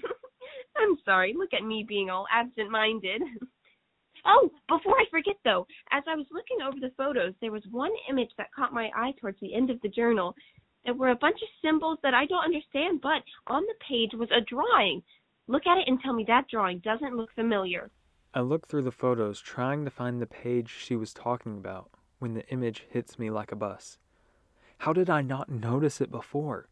I'm 0.77 0.97
sorry, 1.05 1.33
look 1.37 1.53
at 1.53 1.65
me 1.65 1.85
being 1.87 2.09
all 2.09 2.25
absent 2.31 2.71
minded. 2.71 3.21
Oh, 4.23 4.51
before 4.69 4.93
I 4.99 5.05
forget 5.09 5.37
though, 5.43 5.65
as 5.91 6.03
I 6.07 6.15
was 6.15 6.27
looking 6.31 6.61
over 6.61 6.79
the 6.79 6.93
photos, 6.95 7.33
there 7.41 7.51
was 7.51 7.63
one 7.71 7.91
image 8.07 8.29
that 8.37 8.53
caught 8.53 8.73
my 8.73 8.91
eye 8.95 9.13
towards 9.19 9.39
the 9.39 9.55
end 9.55 9.71
of 9.71 9.81
the 9.81 9.89
journal. 9.89 10.35
There 10.85 10.93
were 10.93 11.09
a 11.09 11.15
bunch 11.15 11.41
of 11.41 11.47
symbols 11.61 11.97
that 12.03 12.13
I 12.13 12.25
don't 12.25 12.45
understand, 12.45 13.01
but 13.01 13.23
on 13.47 13.63
the 13.63 13.73
page 13.87 14.11
was 14.13 14.29
a 14.31 14.41
drawing. 14.41 15.01
Look 15.47 15.65
at 15.65 15.77
it 15.77 15.87
and 15.87 15.99
tell 15.99 16.13
me 16.13 16.23
that 16.27 16.47
drawing 16.49 16.79
doesn't 16.79 17.17
look 17.17 17.33
familiar. 17.33 17.89
I 18.33 18.41
look 18.41 18.67
through 18.67 18.83
the 18.83 18.91
photos 18.91 19.41
trying 19.41 19.85
to 19.85 19.91
find 19.91 20.21
the 20.21 20.27
page 20.27 20.69
she 20.69 20.95
was 20.95 21.13
talking 21.13 21.57
about 21.57 21.89
when 22.19 22.33
the 22.33 22.47
image 22.49 22.85
hits 22.89 23.19
me 23.19 23.29
like 23.29 23.51
a 23.51 23.55
bus. 23.55 23.97
How 24.77 24.93
did 24.93 25.09
I 25.09 25.21
not 25.21 25.49
notice 25.49 25.99
it 25.99 26.11
before? 26.11 26.69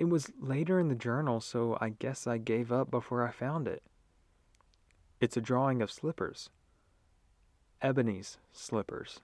It 0.00 0.08
was 0.08 0.32
later 0.40 0.80
in 0.80 0.88
the 0.88 0.94
journal, 0.94 1.42
so 1.42 1.76
I 1.78 1.90
guess 1.90 2.26
I 2.26 2.38
gave 2.38 2.72
up 2.72 2.90
before 2.90 3.22
I 3.22 3.30
found 3.30 3.68
it. 3.68 3.82
It's 5.20 5.36
a 5.36 5.42
drawing 5.42 5.82
of 5.82 5.92
slippers. 5.92 6.48
Ebony's 7.82 8.38
slippers. 8.50 9.20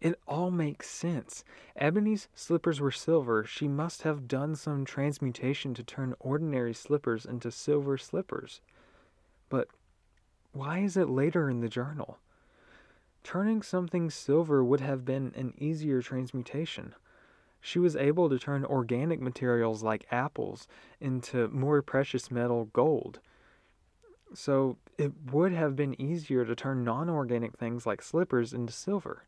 It 0.00 0.20
all 0.28 0.52
makes 0.52 0.88
sense. 0.88 1.42
Ebony's 1.74 2.28
slippers 2.32 2.80
were 2.80 2.92
silver. 2.92 3.44
She 3.44 3.66
must 3.66 4.02
have 4.02 4.28
done 4.28 4.54
some 4.54 4.84
transmutation 4.84 5.74
to 5.74 5.82
turn 5.82 6.14
ordinary 6.20 6.72
slippers 6.72 7.26
into 7.26 7.50
silver 7.50 7.98
slippers. 7.98 8.60
But 9.48 9.66
why 10.52 10.78
is 10.78 10.96
it 10.96 11.08
later 11.08 11.50
in 11.50 11.60
the 11.60 11.68
journal? 11.68 12.18
Turning 13.24 13.62
something 13.62 14.10
silver 14.10 14.62
would 14.62 14.80
have 14.80 15.04
been 15.04 15.32
an 15.34 15.54
easier 15.58 16.02
transmutation. 16.02 16.94
She 17.66 17.80
was 17.80 17.96
able 17.96 18.30
to 18.30 18.38
turn 18.38 18.64
organic 18.64 19.20
materials 19.20 19.82
like 19.82 20.06
apples 20.12 20.68
into 21.00 21.48
more 21.48 21.82
precious 21.82 22.30
metal 22.30 22.66
gold. 22.66 23.18
So 24.32 24.76
it 24.96 25.10
would 25.32 25.50
have 25.50 25.74
been 25.74 26.00
easier 26.00 26.44
to 26.44 26.54
turn 26.54 26.84
non 26.84 27.10
organic 27.10 27.58
things 27.58 27.84
like 27.84 28.02
slippers 28.02 28.52
into 28.52 28.72
silver. 28.72 29.24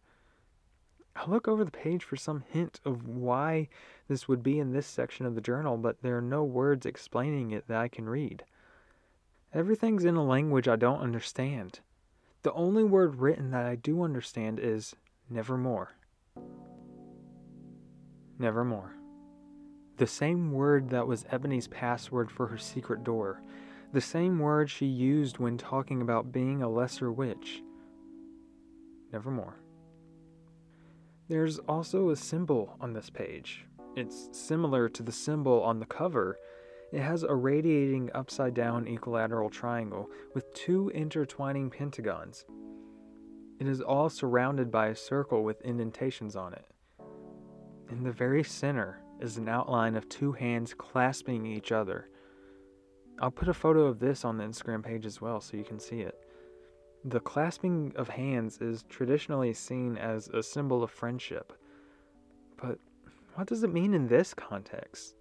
I 1.17 1.29
look 1.29 1.49
over 1.49 1.65
the 1.65 1.73
page 1.73 2.05
for 2.05 2.15
some 2.15 2.45
hint 2.49 2.79
of 2.85 3.09
why 3.09 3.71
this 4.07 4.29
would 4.29 4.45
be 4.45 4.61
in 4.61 4.71
this 4.71 4.87
section 4.87 5.27
of 5.27 5.35
the 5.35 5.41
journal, 5.41 5.77
but 5.77 6.01
there 6.03 6.17
are 6.17 6.23
no 6.23 6.45
words 6.45 6.87
explaining 6.87 7.51
it 7.51 7.67
that 7.67 7.81
I 7.81 7.89
can 7.89 8.09
read. 8.09 8.45
Everything's 9.53 10.05
in 10.05 10.15
a 10.15 10.25
language 10.25 10.69
I 10.69 10.77
don't 10.77 11.01
understand. 11.01 11.81
The 12.45 12.53
only 12.53 12.85
word 12.85 13.17
written 13.17 13.51
that 13.51 13.67
I 13.67 13.75
do 13.75 14.05
understand 14.05 14.61
is 14.61 14.95
nevermore. 15.29 15.97
Nevermore. 18.39 18.95
The 19.97 20.07
same 20.07 20.53
word 20.53 20.91
that 20.91 21.09
was 21.09 21.27
Ebony's 21.31 21.67
password 21.67 22.31
for 22.31 22.47
her 22.47 22.59
secret 22.59 23.03
door. 23.03 23.43
The 23.93 24.01
same 24.01 24.39
word 24.39 24.71
she 24.71 24.87
used 24.87 25.39
when 25.39 25.59
talking 25.59 26.01
about 26.03 26.31
being 26.31 26.63
a 26.63 26.69
lesser 26.69 27.11
witch. 27.11 27.63
Nevermore. 29.13 29.59
There's 31.29 31.59
also 31.59 32.11
a 32.11 32.17
symbol 32.17 32.77
on 32.81 32.93
this 32.93 33.11
page. 33.11 33.67
It's 33.97 34.29
similar 34.31 34.89
to 34.91 35.03
the 35.03 35.13
symbol 35.13 35.61
on 35.63 35.81
the 35.81 35.87
cover. 35.87 36.39
It 36.93 37.01
has 37.01 37.25
a 37.25 37.35
radiating 37.35 38.11
upside 38.15 38.55
down 38.55 38.87
equilateral 38.87 39.51
triangle 39.51 40.09
with 40.35 40.55
two 40.55 40.91
intertwining 40.95 41.71
pentagons. 41.71 42.45
It 43.59 43.67
is 43.67 43.81
all 43.81 44.09
surrounded 44.09 44.71
by 44.71 44.87
a 44.87 44.95
circle 44.95 45.43
with 45.43 45.61
indentations 45.63 46.37
on 46.37 46.55
it. 46.55 46.65
In 47.91 48.05
the 48.05 48.13
very 48.13 48.45
center 48.45 49.01
is 49.21 49.39
an 49.39 49.49
outline 49.49 49.97
of 49.97 50.09
two 50.09 50.33
hands 50.33 50.75
clasping 50.75 51.47
each 51.47 51.73
other. 51.73 52.09
I'll 53.21 53.31
put 53.31 53.49
a 53.49 53.55
photo 53.55 53.87
of 53.87 53.99
this 53.99 54.25
on 54.25 54.37
the 54.37 54.45
Instagram 54.45 54.85
page 54.85 55.07
as 55.07 55.21
well 55.21 55.41
so 55.41 55.57
you 55.57 55.65
can 55.65 55.81
see 55.81 56.01
it. 56.01 56.15
The 57.05 57.21
clasping 57.21 57.93
of 57.97 58.09
hands 58.09 58.59
is 58.59 58.85
traditionally 58.89 59.55
seen 59.55 59.97
as 59.97 60.29
a 60.29 60.43
symbol 60.43 60.83
of 60.83 60.91
friendship. 60.91 61.53
But 62.61 62.79
what 63.35 63.47
does 63.47 63.63
it 63.63 63.73
mean 63.73 63.95
in 63.95 64.07
this 64.07 64.35
context? 64.35 65.15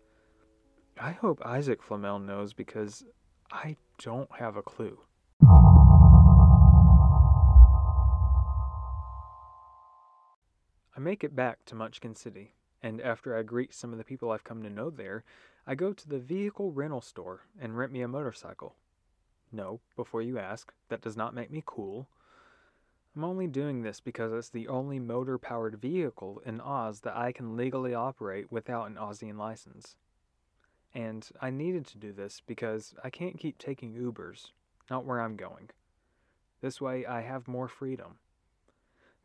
I 1.00 1.12
hope 1.12 1.42
Isaac 1.46 1.82
Flamel 1.82 2.20
knows 2.20 2.54
because 2.54 3.06
I 3.52 3.78
don't 4.00 4.32
have 4.32 4.58
a 4.58 4.62
clue. 4.64 5.00
I 10.98 11.00
make 11.00 11.24
it 11.24 11.36
back 11.36 11.64
to 11.66 11.76
Munchkin 11.76 12.16
City, 12.16 12.56
and 12.82 13.00
after 13.02 13.38
I 13.38 13.44
greet 13.44 13.72
some 13.72 13.92
of 13.92 14.00
the 14.00 14.04
people 14.04 14.32
I've 14.32 14.44
come 14.44 14.64
to 14.64 14.70
know 14.70 14.90
there, 14.90 15.24
I 15.68 15.76
go 15.76 15.94
to 15.94 16.10
the 16.10 16.18
vehicle 16.18 16.72
rental 16.72 17.02
store 17.02 17.42
and 17.62 17.78
rent 17.78 17.92
me 17.92 18.02
a 18.02 18.08
motorcycle. 18.08 18.74
No, 19.52 19.80
before 19.96 20.24
you 20.24 20.40
ask, 20.40 20.74
that 20.90 21.02
does 21.02 21.16
not 21.16 21.36
make 21.36 21.52
me 21.52 21.62
cool. 21.64 22.08
I'm 23.16 23.24
only 23.24 23.46
doing 23.46 23.84
this 23.84 24.00
because 24.00 24.34
it's 24.34 24.50
the 24.50 24.68
only 24.68 24.98
motor 24.98 25.38
powered 25.38 25.80
vehicle 25.80 26.42
in 26.44 26.60
Oz 26.60 27.02
that 27.02 27.16
I 27.16 27.32
can 27.32 27.56
legally 27.56 27.94
operate 27.94 28.52
without 28.52 28.88
an 28.88 28.96
Ozian 28.96 29.38
license. 29.38 29.98
And 30.96 31.30
I 31.40 31.52
needed 31.52 31.86
to 31.88 32.00
do 32.00 32.12
this 32.12 32.42
because 32.48 32.96
I 33.04 33.12
can't 33.12 33.40
keep 33.40 33.60
taking 33.60 33.94
Ubers, 33.94 34.48
not 34.90 35.06
where 35.06 35.22
I'm 35.22 35.36
going. 35.36 35.70
This 36.60 36.82
way, 36.82 37.06
I 37.06 37.22
have 37.22 37.48
more 37.48 37.68
freedom. 37.68 38.18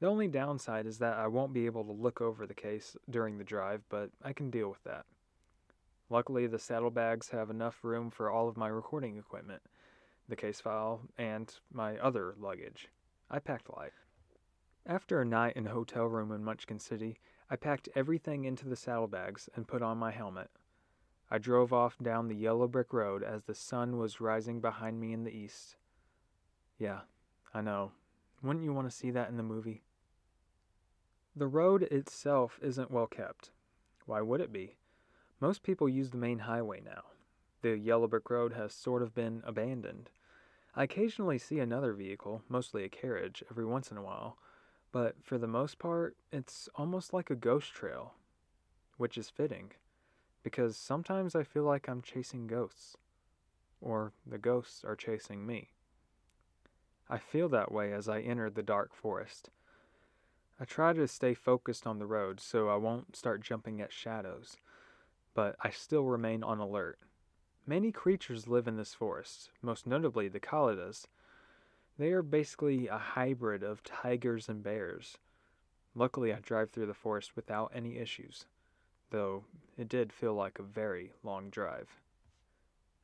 The 0.03 0.09
only 0.09 0.27
downside 0.27 0.87
is 0.87 0.99
that 0.99 1.17
I 1.17 1.29
won't 1.29 1.53
be 1.53 1.65
able 1.65 1.85
to 1.85 1.93
look 1.93 2.21
over 2.21 2.45
the 2.45 2.55
case 2.55 2.97
during 3.09 3.39
the 3.39 3.45
drive, 3.45 3.85
but 3.89 4.11
I 4.21 4.33
can 4.33 4.51
deal 4.51 4.69
with 4.69 4.83
that. 4.83 5.07
Luckily, 6.11 6.49
the 6.49 6.59
saddlebags 6.59 7.29
have 7.29 7.51
enough 7.51 7.85
room 7.85 8.11
for 8.11 8.29
all 8.29 8.49
of 8.49 8.57
my 8.57 8.67
recording 8.67 9.17
equipment, 9.17 9.63
the 10.29 10.35
case 10.35 10.61
file, 10.61 11.03
and 11.19 11.55
my 11.73 11.99
other 11.99 12.35
luggage. 12.37 12.89
I 13.31 13.39
packed 13.39 13.73
light. 13.77 13.93
After 14.85 15.21
a 15.21 15.25
night 15.25 15.55
in 15.55 15.69
a 15.69 15.73
hotel 15.73 16.07
room 16.07 16.33
in 16.33 16.43
Munchkin 16.43 16.81
City, 16.81 17.21
I 17.49 17.55
packed 17.55 17.89
everything 17.95 18.45
into 18.45 18.69
the 18.69 18.75
saddlebags 18.75 19.49
and 19.55 19.69
put 19.69 19.83
on 19.83 19.99
my 19.99 20.11
helmet. 20.11 20.51
I 21.31 21.39
drove 21.39 21.73
off 21.73 21.97
down 22.03 22.27
the 22.27 22.35
yellow 22.35 22.67
brick 22.67 22.93
road 22.93 23.23
as 23.23 23.45
the 23.45 23.55
sun 23.55 23.99
was 23.99 24.21
rising 24.21 24.61
behind 24.61 24.99
me 24.99 25.13
in 25.13 25.23
the 25.23 25.31
east. 25.31 25.77
Yeah, 26.77 27.03
I 27.55 27.61
know. 27.61 27.93
Wouldn't 28.43 28.65
you 28.65 28.73
want 28.73 28.91
to 28.91 28.97
see 28.97 29.13
that 29.13 29.29
in 29.29 29.37
the 29.37 29.45
movie? 29.45 29.85
The 31.35 31.47
road 31.47 31.85
itself 31.85 32.59
isn't 32.61 32.91
well 32.91 33.07
kept. 33.07 33.51
Why 34.05 34.21
would 34.21 34.43
it 34.43 34.53
be? 34.53 34.77
Most 35.41 35.63
people 35.63 35.89
use 35.89 36.11
the 36.11 36.19
main 36.19 36.41
highway 36.41 36.83
now. 36.85 37.05
The 37.63 37.79
yellow 37.79 38.07
brick 38.07 38.29
road 38.29 38.53
has 38.53 38.75
sort 38.75 39.03
of 39.03 39.15
been 39.15 39.43
abandoned. 39.47 40.11
I 40.77 40.85
occasionally 40.85 41.39
see 41.39 41.59
another 41.59 41.95
vehicle, 41.95 42.43
mostly 42.49 42.85
a 42.85 42.91
carriage, 42.91 43.43
every 43.51 43.65
once 43.65 43.91
in 43.91 43.97
a 43.97 44.03
while, 44.03 44.37
but 44.91 45.17
for 45.23 45.39
the 45.39 45.47
most 45.47 45.79
part, 45.79 46.17
it's 46.31 46.69
almost 46.75 47.15
like 47.15 47.31
a 47.31 47.35
ghost 47.35 47.73
trail, 47.73 48.15
which 48.99 49.17
is 49.17 49.31
fitting, 49.31 49.73
because 50.43 50.77
sometimes 50.77 51.35
I 51.35 51.45
feel 51.45 51.65
like 51.65 51.89
I'm 51.89 52.03
chasing 52.03 52.47
ghosts, 52.47 52.97
or 53.81 54.13
the 54.27 54.39
ghosts 54.39 54.85
are 54.85 54.97
chasing 54.97 55.47
me. 55.47 55.71
I 57.09 57.19
feel 57.19 57.49
that 57.51 57.73
way 57.73 57.93
as 57.93 58.09
I 58.09 58.21
enter 58.21 58.51
the 58.51 58.63
dark 58.63 58.95
forest. 58.95 59.49
I 60.63 60.65
try 60.65 60.93
to 60.93 61.09
stay 61.09 61.35
focused 61.35 61.89
on 61.89 61.99
the 61.99 62.07
road 62.07 62.39
so 62.39 62.69
I 62.69 62.77
won't 62.77 63.17
start 63.17 63.43
jumping 63.43 63.81
at 63.81 63.93
shadows, 63.93 64.59
but 65.35 65.57
I 65.61 65.71
still 65.71 66.05
remain 66.05 66.45
on 66.45 66.61
alert. 66.61 67.01
Many 67.67 67.91
creatures 67.91 68.47
live 68.47 68.69
in 68.69 68.77
this 68.77 68.95
forest, 68.95 69.51
most 69.61 69.89
notably 69.89 70.29
the 70.29 70.39
Kalidahs. 70.39 71.09
They 71.99 72.13
are 72.13 72.23
basically 72.23 72.87
a 72.87 72.97
hybrid 72.97 73.65
of 73.65 73.83
tigers 73.83 74.49
and 74.49 74.63
bears. 74.63 75.19
Luckily, 75.97 76.33
I 76.33 76.39
drive 76.39 76.71
through 76.71 76.87
the 76.87 76.95
forest 76.95 77.35
without 77.35 77.73
any 77.75 77.99
issues, 77.99 78.47
though 79.11 79.43
it 79.77 79.89
did 79.89 80.13
feel 80.13 80.35
like 80.35 80.61
a 80.61 80.63
very 80.63 81.11
long 81.25 81.51
drive. 81.51 81.89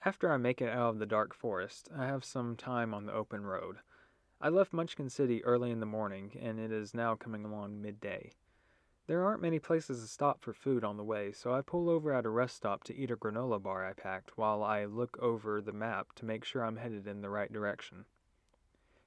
After 0.04 0.30
I 0.30 0.36
make 0.36 0.62
it 0.62 0.68
out 0.70 0.90
of 0.90 0.98
the 1.00 1.06
dark 1.06 1.34
forest, 1.34 1.88
I 1.92 2.06
have 2.06 2.24
some 2.24 2.54
time 2.54 2.94
on 2.94 3.06
the 3.06 3.12
open 3.12 3.44
road. 3.44 3.78
I 4.40 4.50
left 4.50 4.72
Munchkin 4.72 5.10
City 5.10 5.44
early 5.44 5.72
in 5.72 5.80
the 5.80 5.86
morning, 5.86 6.38
and 6.40 6.60
it 6.60 6.70
is 6.70 6.94
now 6.94 7.16
coming 7.16 7.44
along 7.44 7.82
midday. 7.82 8.30
There 9.08 9.24
aren't 9.24 9.42
many 9.42 9.58
places 9.58 10.00
to 10.00 10.06
stop 10.06 10.42
for 10.42 10.52
food 10.52 10.84
on 10.84 10.96
the 10.96 11.02
way, 11.02 11.32
so 11.32 11.52
I 11.52 11.60
pull 11.60 11.90
over 11.90 12.12
at 12.12 12.24
a 12.24 12.28
rest 12.30 12.54
stop 12.54 12.84
to 12.84 12.94
eat 12.94 13.10
a 13.10 13.16
granola 13.16 13.60
bar 13.60 13.84
I 13.84 13.94
packed 13.94 14.38
while 14.38 14.62
I 14.62 14.84
look 14.84 15.18
over 15.18 15.60
the 15.60 15.72
map 15.72 16.12
to 16.16 16.24
make 16.24 16.44
sure 16.44 16.64
I'm 16.64 16.76
headed 16.76 17.08
in 17.08 17.20
the 17.20 17.30
right 17.30 17.52
direction. 17.52 18.04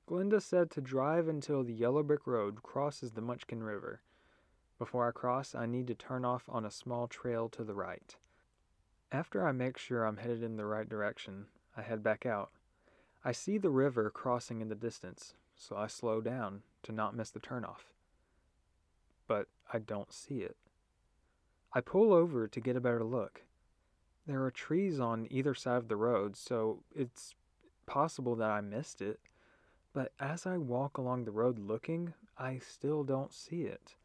Glinda 0.05 0.41
said 0.41 0.69
to 0.71 0.81
drive 0.81 1.29
until 1.29 1.63
the 1.63 1.73
yellow 1.73 2.03
brick 2.03 2.27
road 2.27 2.61
crosses 2.61 3.13
the 3.13 3.21
Munchkin 3.21 3.63
River. 3.63 4.01
Before 4.77 5.07
I 5.07 5.11
cross, 5.11 5.55
I 5.55 5.65
need 5.65 5.87
to 5.87 5.95
turn 5.95 6.25
off 6.25 6.43
on 6.49 6.65
a 6.65 6.71
small 6.71 7.07
trail 7.07 7.47
to 7.49 7.63
the 7.63 7.75
right. 7.75 8.17
After 9.13 9.47
I 9.47 9.53
make 9.53 9.77
sure 9.77 10.03
I'm 10.03 10.17
headed 10.17 10.43
in 10.43 10.57
the 10.57 10.65
right 10.65 10.89
direction, 10.89 11.45
I 11.77 11.83
head 11.83 12.03
back 12.03 12.25
out. 12.25 12.51
I 13.23 13.31
see 13.31 13.57
the 13.57 13.69
river 13.69 14.09
crossing 14.09 14.61
in 14.61 14.69
the 14.69 14.75
distance, 14.75 15.35
so 15.55 15.75
I 15.75 15.87
slow 15.87 16.21
down 16.21 16.63
to 16.83 16.91
not 16.91 17.15
miss 17.15 17.29
the 17.29 17.39
turnoff. 17.39 17.93
But 19.27 19.47
I 19.71 19.79
don't 19.79 20.11
see 20.11 20.39
it. 20.39 20.57
I 21.73 21.81
pull 21.81 22.13
over 22.13 22.47
to 22.47 22.59
get 22.59 22.75
a 22.75 22.81
better 22.81 23.03
look. 23.03 23.43
There 24.25 24.43
are 24.43 24.51
trees 24.51 24.99
on 24.99 25.27
either 25.29 25.53
side 25.53 25.77
of 25.77 25.87
the 25.87 25.95
road, 25.95 26.35
so 26.35 26.83
it's 26.95 27.35
possible 27.85 28.35
that 28.35 28.49
I 28.49 28.61
missed 28.61 29.01
it. 29.01 29.19
But 29.93 30.13
as 30.19 30.45
I 30.45 30.57
walk 30.57 30.97
along 30.97 31.25
the 31.25 31.31
road 31.31 31.59
looking, 31.59 32.13
I 32.37 32.59
still 32.59 33.03
don't 33.03 33.33
see 33.33 33.63
it. 33.63 33.95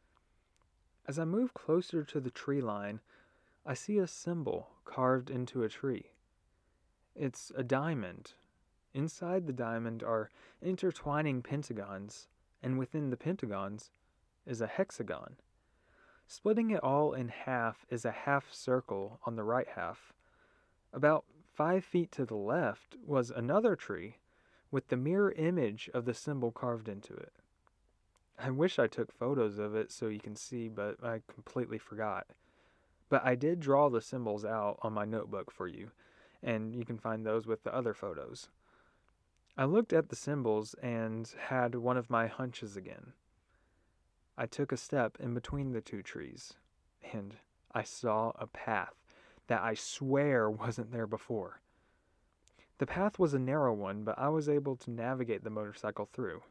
As 1.08 1.18
I 1.18 1.24
move 1.24 1.54
closer 1.54 2.02
to 2.04 2.20
the 2.20 2.30
tree 2.30 2.60
line, 2.60 3.00
I 3.64 3.74
see 3.74 3.98
a 3.98 4.06
symbol 4.06 4.68
carved 4.84 5.30
into 5.30 5.62
a 5.62 5.68
tree. 5.68 6.10
It's 7.14 7.50
a 7.56 7.62
diamond. 7.62 8.32
Inside 8.96 9.46
the 9.46 9.52
diamond 9.52 10.02
are 10.02 10.30
intertwining 10.62 11.42
pentagons, 11.42 12.28
and 12.62 12.78
within 12.78 13.10
the 13.10 13.16
pentagons 13.18 13.90
is 14.46 14.62
a 14.62 14.66
hexagon. 14.66 15.36
Splitting 16.26 16.70
it 16.70 16.82
all 16.82 17.12
in 17.12 17.28
half 17.28 17.84
is 17.90 18.06
a 18.06 18.10
half 18.10 18.50
circle 18.50 19.20
on 19.26 19.36
the 19.36 19.44
right 19.44 19.68
half. 19.76 20.14
About 20.94 21.26
five 21.52 21.84
feet 21.84 22.10
to 22.12 22.24
the 22.24 22.36
left 22.36 22.96
was 23.06 23.30
another 23.30 23.76
tree 23.76 24.16
with 24.70 24.88
the 24.88 24.96
mirror 24.96 25.32
image 25.32 25.90
of 25.92 26.06
the 26.06 26.14
symbol 26.14 26.50
carved 26.50 26.88
into 26.88 27.12
it. 27.12 27.34
I 28.38 28.50
wish 28.50 28.78
I 28.78 28.86
took 28.86 29.12
photos 29.12 29.58
of 29.58 29.74
it 29.74 29.92
so 29.92 30.06
you 30.06 30.20
can 30.20 30.36
see, 30.36 30.68
but 30.68 31.04
I 31.04 31.20
completely 31.30 31.76
forgot. 31.76 32.28
But 33.10 33.26
I 33.26 33.34
did 33.34 33.60
draw 33.60 33.90
the 33.90 34.00
symbols 34.00 34.46
out 34.46 34.78
on 34.80 34.94
my 34.94 35.04
notebook 35.04 35.50
for 35.50 35.68
you, 35.68 35.90
and 36.42 36.74
you 36.74 36.86
can 36.86 36.96
find 36.96 37.26
those 37.26 37.46
with 37.46 37.62
the 37.62 37.74
other 37.74 37.92
photos. 37.92 38.48
I 39.58 39.64
looked 39.64 39.94
at 39.94 40.10
the 40.10 40.16
symbols 40.16 40.74
and 40.82 41.26
had 41.48 41.74
one 41.76 41.96
of 41.96 42.10
my 42.10 42.26
hunches 42.26 42.76
again. 42.76 43.14
I 44.36 44.44
took 44.44 44.70
a 44.70 44.76
step 44.76 45.16
in 45.18 45.32
between 45.32 45.72
the 45.72 45.80
two 45.80 46.02
trees, 46.02 46.54
and 47.10 47.36
I 47.72 47.82
saw 47.82 48.32
a 48.34 48.46
path 48.46 48.92
that 49.46 49.62
I 49.62 49.72
swear 49.72 50.50
wasn't 50.50 50.92
there 50.92 51.06
before. 51.06 51.62
The 52.76 52.86
path 52.86 53.18
was 53.18 53.32
a 53.32 53.38
narrow 53.38 53.72
one, 53.72 54.04
but 54.04 54.18
I 54.18 54.28
was 54.28 54.46
able 54.46 54.76
to 54.76 54.90
navigate 54.90 55.42
the 55.42 55.48
motorcycle 55.48 56.04
through, 56.12 56.42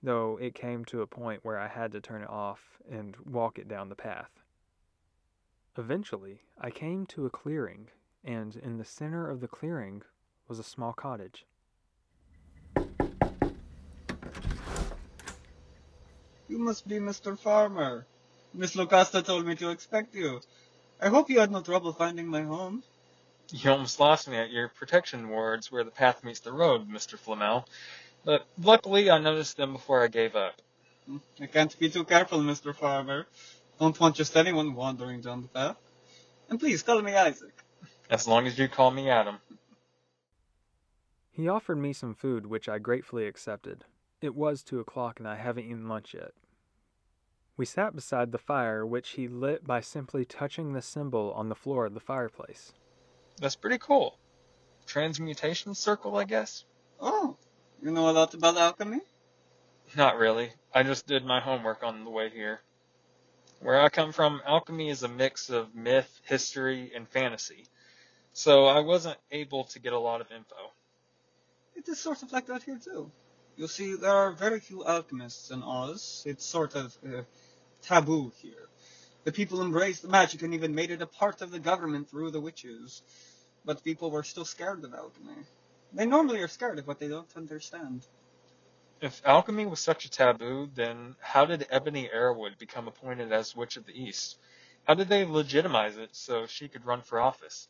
though 0.00 0.36
it 0.36 0.54
came 0.54 0.84
to 0.84 1.02
a 1.02 1.06
point 1.08 1.44
where 1.44 1.58
I 1.58 1.66
had 1.66 1.90
to 1.92 2.00
turn 2.00 2.22
it 2.22 2.30
off 2.30 2.78
and 2.88 3.16
walk 3.24 3.58
it 3.58 3.66
down 3.66 3.88
the 3.88 3.96
path. 3.96 4.30
Eventually, 5.76 6.42
I 6.60 6.70
came 6.70 7.06
to 7.06 7.26
a 7.26 7.30
clearing, 7.30 7.88
and 8.22 8.54
in 8.54 8.78
the 8.78 8.84
center 8.84 9.28
of 9.28 9.40
the 9.40 9.48
clearing 9.48 10.02
was 10.46 10.60
a 10.60 10.64
small 10.64 10.92
cottage. 10.92 11.44
You 16.48 16.58
must 16.58 16.86
be 16.86 16.96
Mr. 16.96 17.38
Farmer. 17.38 18.06
Miss 18.54 18.76
Lucasta 18.76 19.24
told 19.24 19.46
me 19.46 19.56
to 19.56 19.70
expect 19.70 20.14
you. 20.14 20.40
I 21.00 21.08
hope 21.08 21.28
you 21.28 21.40
had 21.40 21.50
no 21.50 21.60
trouble 21.60 21.92
finding 21.92 22.26
my 22.28 22.42
home. 22.42 22.82
You 23.50 23.70
almost 23.70 24.00
lost 24.00 24.28
me 24.28 24.36
at 24.36 24.50
your 24.50 24.68
protection 24.68 25.28
wards 25.28 25.70
where 25.70 25.84
the 25.84 25.90
path 25.90 26.24
meets 26.24 26.40
the 26.40 26.52
road, 26.52 26.88
Mr. 26.88 27.18
Flamel. 27.18 27.66
But 28.24 28.46
luckily 28.60 29.10
I 29.10 29.18
noticed 29.18 29.56
them 29.56 29.72
before 29.72 30.02
I 30.02 30.08
gave 30.08 30.34
up. 30.36 30.54
Hmm, 31.06 31.18
I 31.40 31.46
can't 31.46 31.78
be 31.78 31.88
too 31.88 32.04
careful, 32.04 32.38
Mr. 32.38 32.74
Farmer. 32.74 33.26
Don't 33.78 33.98
want 34.00 34.16
just 34.16 34.36
anyone 34.36 34.74
wandering 34.74 35.20
down 35.20 35.42
the 35.42 35.48
path. 35.48 35.76
And 36.48 36.58
please 36.58 36.82
call 36.82 37.02
me 37.02 37.14
Isaac. 37.14 37.52
As 38.08 38.26
long 38.26 38.46
as 38.46 38.58
you 38.58 38.68
call 38.68 38.90
me 38.90 39.10
Adam. 39.10 39.38
He 41.30 41.48
offered 41.48 41.78
me 41.78 41.92
some 41.92 42.14
food, 42.14 42.46
which 42.46 42.68
I 42.68 42.78
gratefully 42.78 43.26
accepted. 43.26 43.84
It 44.26 44.34
was 44.34 44.64
two 44.64 44.80
o'clock 44.80 45.20
and 45.20 45.28
I 45.28 45.36
haven't 45.36 45.66
eaten 45.66 45.86
lunch 45.86 46.12
yet. 46.12 46.32
We 47.56 47.64
sat 47.64 47.94
beside 47.94 48.32
the 48.32 48.38
fire, 48.38 48.84
which 48.84 49.10
he 49.10 49.28
lit 49.28 49.64
by 49.64 49.80
simply 49.80 50.24
touching 50.24 50.72
the 50.72 50.82
symbol 50.82 51.32
on 51.36 51.48
the 51.48 51.54
floor 51.54 51.86
of 51.86 51.94
the 51.94 52.00
fireplace. 52.00 52.72
That's 53.38 53.54
pretty 53.54 53.78
cool. 53.78 54.18
Transmutation 54.84 55.76
circle, 55.76 56.16
I 56.16 56.24
guess? 56.24 56.64
Oh, 56.98 57.36
you 57.80 57.92
know 57.92 58.10
a 58.10 58.18
lot 58.18 58.34
about 58.34 58.56
alchemy? 58.56 58.98
Not 59.96 60.16
really. 60.16 60.50
I 60.74 60.82
just 60.82 61.06
did 61.06 61.24
my 61.24 61.38
homework 61.38 61.84
on 61.84 62.02
the 62.02 62.10
way 62.10 62.28
here. 62.28 62.62
Where 63.60 63.80
I 63.80 63.90
come 63.90 64.10
from, 64.10 64.42
alchemy 64.44 64.90
is 64.90 65.04
a 65.04 65.08
mix 65.08 65.50
of 65.50 65.72
myth, 65.72 66.20
history, 66.24 66.90
and 66.96 67.08
fantasy. 67.08 67.68
So 68.32 68.64
I 68.64 68.80
wasn't 68.80 69.18
able 69.30 69.64
to 69.66 69.78
get 69.78 69.92
a 69.92 70.00
lot 70.00 70.20
of 70.20 70.32
info. 70.32 70.72
It 71.76 71.88
is 71.88 72.00
sort 72.00 72.24
of 72.24 72.32
like 72.32 72.46
that 72.46 72.64
here 72.64 72.80
too. 72.82 73.12
You 73.56 73.68
see, 73.68 73.96
there 73.96 74.10
are 74.10 74.32
very 74.32 74.60
few 74.60 74.84
alchemists 74.84 75.50
in 75.50 75.62
Oz. 75.62 76.22
It's 76.26 76.44
sort 76.44 76.74
of 76.74 76.96
uh, 77.06 77.22
taboo 77.80 78.30
here. 78.42 78.68
The 79.24 79.32
people 79.32 79.62
embraced 79.62 80.02
the 80.02 80.08
magic 80.08 80.42
and 80.42 80.52
even 80.52 80.74
made 80.74 80.90
it 80.90 81.00
a 81.00 81.06
part 81.06 81.40
of 81.40 81.50
the 81.50 81.58
government 81.58 82.10
through 82.10 82.32
the 82.32 82.40
witches. 82.40 83.02
But 83.64 83.82
people 83.82 84.10
were 84.10 84.22
still 84.24 84.44
scared 84.44 84.84
of 84.84 84.92
alchemy. 84.92 85.42
They 85.94 86.04
normally 86.04 86.42
are 86.42 86.48
scared 86.48 86.78
of 86.78 86.86
what 86.86 86.98
they 86.98 87.08
don't 87.08 87.34
understand. 87.34 88.06
If 89.00 89.22
alchemy 89.24 89.64
was 89.66 89.80
such 89.80 90.04
a 90.04 90.10
taboo, 90.10 90.70
then 90.74 91.16
how 91.20 91.46
did 91.46 91.66
Ebony 91.70 92.10
Arrowwood 92.14 92.58
become 92.58 92.88
appointed 92.88 93.32
as 93.32 93.56
Witch 93.56 93.78
of 93.78 93.86
the 93.86 93.98
East? 93.98 94.36
How 94.84 94.94
did 94.94 95.08
they 95.08 95.24
legitimize 95.24 95.96
it 95.96 96.10
so 96.12 96.46
she 96.46 96.68
could 96.68 96.84
run 96.84 97.00
for 97.00 97.20
office? 97.20 97.68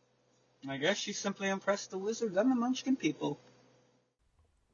I 0.67 0.77
guess 0.77 0.97
she 0.97 1.13
simply 1.13 1.47
impressed 1.47 1.91
the 1.91 1.97
wizard 1.97 2.35
and 2.35 2.51
the 2.51 2.55
Munchkin 2.55 2.97
people. 2.97 3.39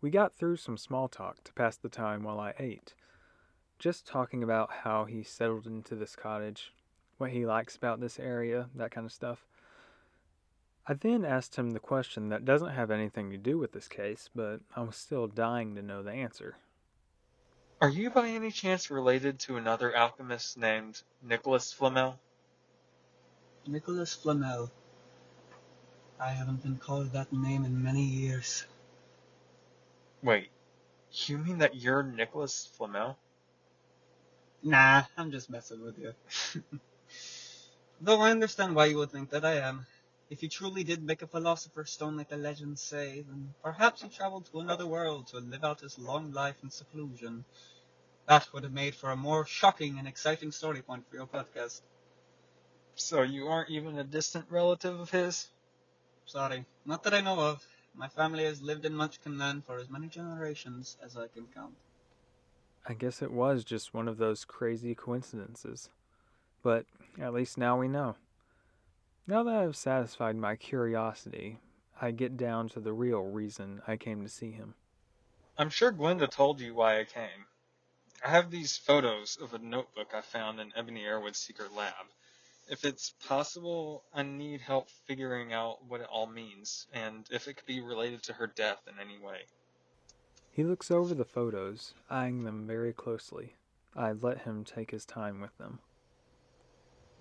We 0.03 0.09
got 0.09 0.35
through 0.35 0.57
some 0.57 0.75
small 0.75 1.07
talk 1.07 1.45
to 1.45 1.53
pass 1.53 1.77
the 1.77 1.87
time 1.87 2.23
while 2.23 2.37
I 2.37 2.53
ate. 2.59 2.93
Just 3.79 4.05
talking 4.05 4.43
about 4.43 4.69
how 4.83 5.05
he 5.05 5.23
settled 5.23 5.65
into 5.65 5.95
this 5.95 6.13
cottage, 6.13 6.73
what 7.17 7.29
he 7.29 7.45
likes 7.45 7.77
about 7.77 8.01
this 8.01 8.19
area, 8.19 8.67
that 8.75 8.91
kind 8.91 9.05
of 9.05 9.13
stuff. 9.13 9.45
I 10.85 10.93
then 10.95 11.23
asked 11.23 11.55
him 11.55 11.71
the 11.71 11.79
question 11.79 12.27
that 12.27 12.43
doesn't 12.43 12.71
have 12.71 12.91
anything 12.91 13.31
to 13.31 13.37
do 13.37 13.57
with 13.57 13.71
this 13.71 13.87
case, 13.87 14.29
but 14.35 14.59
I 14.75 14.81
was 14.81 14.97
still 14.97 15.27
dying 15.27 15.73
to 15.75 15.81
know 15.81 16.03
the 16.03 16.11
answer. 16.11 16.57
Are 17.79 17.87
you 17.87 18.09
by 18.09 18.27
any 18.27 18.51
chance 18.51 18.91
related 18.91 19.39
to 19.39 19.55
another 19.55 19.95
alchemist 19.95 20.57
named 20.57 21.01
Nicholas 21.21 21.71
Flamel? 21.71 22.19
Nicholas 23.65 24.13
Flamel. 24.13 24.69
I 26.19 26.31
haven't 26.31 26.61
been 26.61 26.75
called 26.75 27.13
that 27.13 27.31
name 27.31 27.63
in 27.63 27.81
many 27.81 28.03
years. 28.03 28.65
Wait, 30.23 30.49
you 31.25 31.37
mean 31.37 31.57
that 31.57 31.75
you're 31.75 32.01
Nicholas 32.01 32.69
Flamel? 32.77 33.17
Nah, 34.63 35.03
I'm 35.17 35.31
just 35.31 35.49
messing 35.49 35.83
with 35.83 35.99
you. 35.99 36.13
Though 38.01 38.21
I 38.21 38.31
understand 38.31 38.73
why 38.73 38.85
you 38.85 38.97
would 38.97 39.11
think 39.11 39.31
that 39.31 39.43
I 39.43 39.55
am. 39.55 39.85
If 40.29 40.41
you 40.41 40.47
truly 40.47 40.85
did 40.85 41.03
make 41.03 41.21
a 41.21 41.27
philosopher's 41.27 41.91
stone 41.91 42.15
like 42.15 42.29
the 42.29 42.37
legends 42.37 42.81
say, 42.81 43.21
then 43.27 43.53
perhaps 43.61 44.01
he 44.01 44.07
traveled 44.07 44.45
to 44.45 44.61
another 44.61 44.87
world 44.87 45.27
to 45.27 45.39
live 45.39 45.65
out 45.65 45.81
his 45.81 45.99
long 45.99 46.31
life 46.31 46.55
in 46.63 46.71
seclusion. 46.71 47.43
That 48.27 48.47
would 48.53 48.63
have 48.63 48.71
made 48.71 48.95
for 48.95 49.11
a 49.11 49.17
more 49.17 49.45
shocking 49.45 49.99
and 49.99 50.07
exciting 50.07 50.53
story 50.53 50.81
point 50.81 51.05
for 51.09 51.17
your 51.17 51.27
podcast. 51.27 51.81
So 52.95 53.23
you 53.23 53.47
aren't 53.47 53.69
even 53.69 53.99
a 53.99 54.05
distant 54.05 54.45
relative 54.49 54.97
of 54.99 55.11
his? 55.11 55.49
Sorry, 56.25 56.65
not 56.85 57.03
that 57.03 57.13
I 57.13 57.19
know 57.19 57.39
of. 57.39 57.67
My 57.95 58.07
family 58.07 58.43
has 58.45 58.61
lived 58.61 58.85
in 58.85 58.95
Munchkin 58.95 59.37
Land 59.37 59.65
for 59.65 59.77
as 59.77 59.89
many 59.89 60.07
generations 60.07 60.97
as 61.03 61.15
I 61.15 61.27
can 61.27 61.45
count. 61.53 61.75
I 62.87 62.93
guess 62.93 63.21
it 63.21 63.31
was 63.31 63.63
just 63.63 63.93
one 63.93 64.07
of 64.07 64.17
those 64.17 64.45
crazy 64.45 64.95
coincidences. 64.95 65.89
But 66.63 66.85
at 67.21 67.33
least 67.33 67.57
now 67.57 67.77
we 67.77 67.87
know. 67.87 68.15
Now 69.27 69.43
that 69.43 69.55
I've 69.55 69.75
satisfied 69.75 70.35
my 70.35 70.55
curiosity, 70.55 71.59
I 72.01 72.11
get 72.11 72.35
down 72.35 72.67
to 72.69 72.79
the 72.79 72.93
real 72.93 73.21
reason 73.21 73.81
I 73.87 73.95
came 73.95 74.23
to 74.23 74.29
see 74.29 74.51
him. 74.51 74.73
I'm 75.57 75.69
sure 75.69 75.91
Glinda 75.91 76.27
told 76.27 76.59
you 76.59 76.73
why 76.73 76.99
I 76.99 77.05
came. 77.05 77.45
I 78.25 78.29
have 78.29 78.49
these 78.49 78.75
photos 78.75 79.37
of 79.41 79.53
a 79.53 79.59
notebook 79.59 80.13
I 80.13 80.21
found 80.21 80.59
in 80.59 80.73
Ebony 80.75 81.05
Airwood's 81.05 81.37
secret 81.39 81.73
lab. 81.73 82.07
If 82.69 82.85
it's 82.85 83.13
possible, 83.27 84.03
I 84.13 84.23
need 84.23 84.61
help 84.61 84.89
figuring 85.05 85.51
out 85.53 85.85
what 85.85 86.01
it 86.01 86.07
all 86.09 86.27
means, 86.27 86.87
and 86.93 87.27
if 87.29 87.47
it 87.47 87.55
could 87.55 87.65
be 87.65 87.81
related 87.81 88.23
to 88.23 88.33
her 88.33 88.47
death 88.47 88.79
in 88.87 88.99
any 88.99 89.19
way. 89.19 89.41
He 90.51 90.63
looks 90.63 90.89
over 90.89 91.13
the 91.13 91.25
photos, 91.25 91.93
eyeing 92.09 92.43
them 92.43 92.65
very 92.67 92.93
closely. 92.93 93.55
I 93.95 94.13
let 94.13 94.39
him 94.39 94.63
take 94.63 94.91
his 94.91 95.05
time 95.05 95.41
with 95.41 95.57
them. 95.57 95.79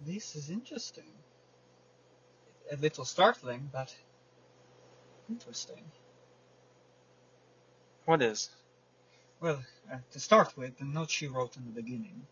This 0.06 0.36
is 0.36 0.50
interesting. 0.50 1.10
A 2.70 2.76
little 2.76 3.04
startling, 3.04 3.70
but 3.72 3.94
interesting. 5.28 5.84
What 8.04 8.22
is? 8.22 8.50
Well, 9.40 9.62
uh, 9.92 9.98
to 10.12 10.20
start 10.20 10.56
with, 10.56 10.78
the 10.78 10.84
note 10.84 11.10
she 11.10 11.26
wrote 11.26 11.56
in 11.56 11.64
the 11.64 11.82
beginning. 11.82 12.26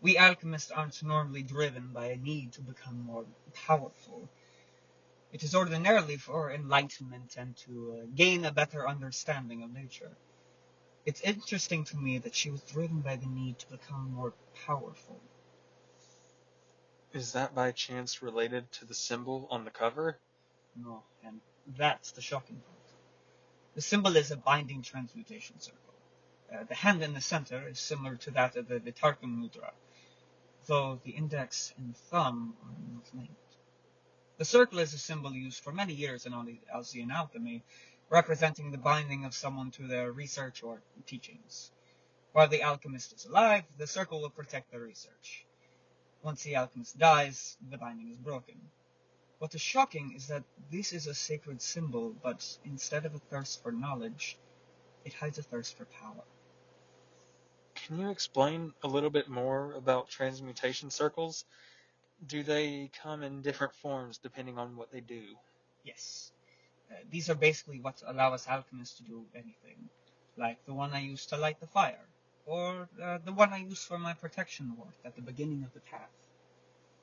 We 0.00 0.16
alchemists 0.16 0.70
aren't 0.70 1.02
normally 1.02 1.42
driven 1.42 1.88
by 1.88 2.06
a 2.06 2.16
need 2.16 2.52
to 2.52 2.60
become 2.60 3.02
more 3.02 3.24
powerful. 3.66 4.28
It 5.32 5.42
is 5.42 5.54
ordinarily 5.54 6.16
for 6.16 6.52
enlightenment 6.52 7.36
and 7.36 7.56
to 7.58 8.00
uh, 8.00 8.06
gain 8.14 8.44
a 8.44 8.52
better 8.52 8.88
understanding 8.88 9.62
of 9.62 9.72
nature. 9.72 10.16
It's 11.04 11.20
interesting 11.22 11.84
to 11.86 11.96
me 11.96 12.18
that 12.18 12.34
she 12.34 12.50
was 12.50 12.60
driven 12.62 13.00
by 13.00 13.16
the 13.16 13.26
need 13.26 13.58
to 13.58 13.70
become 13.70 14.12
more 14.12 14.34
powerful. 14.66 15.20
Is 17.12 17.32
that 17.32 17.54
by 17.54 17.72
chance 17.72 18.22
related 18.22 18.70
to 18.72 18.84
the 18.84 18.94
symbol 18.94 19.48
on 19.50 19.64
the 19.64 19.70
cover? 19.70 20.18
No, 20.76 21.02
and 21.24 21.40
that's 21.76 22.12
the 22.12 22.20
shocking 22.20 22.56
part. 22.56 22.78
The 23.74 23.80
symbol 23.80 24.16
is 24.16 24.30
a 24.30 24.36
binding 24.36 24.82
transmutation 24.82 25.58
circle. 25.60 25.94
Uh, 26.52 26.64
the 26.64 26.74
hand 26.74 27.02
in 27.02 27.14
the 27.14 27.20
center 27.20 27.66
is 27.66 27.78
similar 27.78 28.16
to 28.16 28.30
that 28.32 28.56
of 28.56 28.68
the 28.68 28.80
Vitarka 28.80 29.24
Mudra, 29.24 29.72
though 30.68 31.00
the 31.02 31.10
index 31.10 31.74
and 31.78 31.96
thumb 31.96 32.54
are 32.62 32.94
not 32.94 33.04
linked. 33.14 33.56
The 34.36 34.44
circle 34.44 34.78
is 34.78 34.94
a 34.94 34.98
symbol 34.98 35.32
used 35.32 35.64
for 35.64 35.72
many 35.72 35.94
years 35.94 36.26
in 36.26 36.32
Alcyon 36.72 37.10
alchemy, 37.10 37.64
representing 38.10 38.70
the 38.70 38.78
binding 38.78 39.24
of 39.24 39.34
someone 39.34 39.70
to 39.72 39.88
their 39.88 40.12
research 40.12 40.62
or 40.62 40.80
teachings. 41.06 41.72
While 42.32 42.48
the 42.48 42.62
alchemist 42.62 43.14
is 43.14 43.24
alive, 43.24 43.64
the 43.78 43.86
circle 43.86 44.20
will 44.20 44.30
protect 44.30 44.70
the 44.70 44.78
research. 44.78 45.44
Once 46.22 46.42
the 46.42 46.56
alchemist 46.56 46.98
dies, 46.98 47.56
the 47.70 47.78
binding 47.78 48.10
is 48.10 48.18
broken. 48.18 48.60
What 49.38 49.54
is 49.54 49.60
shocking 49.60 50.12
is 50.14 50.28
that 50.28 50.44
this 50.70 50.92
is 50.92 51.06
a 51.06 51.14
sacred 51.14 51.62
symbol, 51.62 52.14
but 52.22 52.58
instead 52.64 53.06
of 53.06 53.14
a 53.14 53.18
thirst 53.18 53.62
for 53.62 53.72
knowledge, 53.72 54.36
it 55.04 55.14
hides 55.14 55.38
a 55.38 55.42
thirst 55.42 55.76
for 55.78 55.86
power. 55.86 56.24
Can 57.88 58.00
you 58.00 58.10
explain 58.10 58.74
a 58.82 58.86
little 58.86 59.08
bit 59.08 59.30
more 59.30 59.72
about 59.72 60.10
transmutation 60.10 60.90
circles? 60.90 61.46
Do 62.26 62.42
they 62.42 62.90
come 63.02 63.22
in 63.22 63.40
different 63.40 63.74
forms 63.74 64.18
depending 64.18 64.58
on 64.58 64.76
what 64.76 64.92
they 64.92 65.00
do? 65.00 65.22
Yes. 65.84 66.30
Uh, 66.90 66.96
these 67.10 67.30
are 67.30 67.34
basically 67.34 67.80
what 67.80 68.02
allow 68.06 68.34
us 68.34 68.46
alchemists 68.46 68.98
to 68.98 69.04
do 69.04 69.24
anything, 69.34 69.88
like 70.36 70.62
the 70.66 70.74
one 70.74 70.92
I 70.92 71.00
used 71.00 71.30
to 71.30 71.38
light 71.38 71.60
the 71.60 71.66
fire, 71.66 72.04
or 72.44 72.90
uh, 73.02 73.20
the 73.24 73.32
one 73.32 73.54
I 73.54 73.58
used 73.58 73.86
for 73.86 73.98
my 73.98 74.12
protection 74.12 74.76
ward 74.76 74.92
at 75.06 75.16
the 75.16 75.22
beginning 75.22 75.62
of 75.64 75.72
the 75.72 75.80
path. 75.80 76.10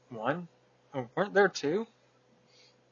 One? 0.10 0.48
Oh, 0.94 1.10
weren't 1.16 1.34
there 1.34 1.50
two? 1.50 1.88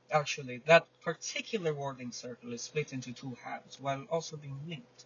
Actually, 0.09 0.63
that 0.65 0.87
particular 1.03 1.75
warding 1.75 2.11
circle 2.11 2.53
is 2.53 2.63
split 2.63 2.91
into 2.91 3.13
two 3.13 3.37
halves, 3.43 3.79
while 3.79 4.03
also 4.09 4.35
being 4.35 4.59
linked. 4.67 5.05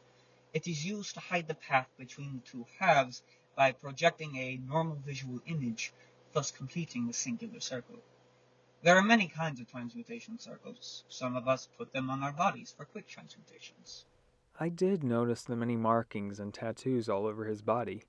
It 0.54 0.68
is 0.68 0.86
used 0.86 1.14
to 1.14 1.20
hide 1.20 1.48
the 1.48 1.56
path 1.56 1.90
between 1.98 2.34
the 2.34 2.42
two 2.42 2.66
halves 2.80 3.22
by 3.56 3.72
projecting 3.74 4.36
a 4.38 4.58
normal 4.58 4.96
visual 4.96 5.42
image, 5.46 5.94
thus 6.32 6.52
completing 6.52 7.06
the 7.06 7.14
singular 7.14 7.60
circle. 7.60 8.00
There 8.82 8.96
are 8.96 9.04
many 9.04 9.28
kinds 9.28 9.60
of 9.60 9.68
transmutation 9.68 10.40
circles. 10.40 11.04
Some 11.10 11.36
of 11.36 11.48
us 11.48 11.68
put 11.78 11.92
them 11.92 12.10
on 12.10 12.24
our 12.24 12.32
bodies 12.32 12.74
for 12.76 12.86
quick 12.86 13.08
transmutations. 13.08 14.06
I 14.60 14.70
did 14.70 15.04
notice 15.04 15.44
the 15.44 15.56
many 15.56 15.76
markings 15.76 16.40
and 16.40 16.54
tattoos 16.54 17.10
all 17.10 17.26
over 17.26 17.46
his 17.46 17.62
body. 17.62 18.06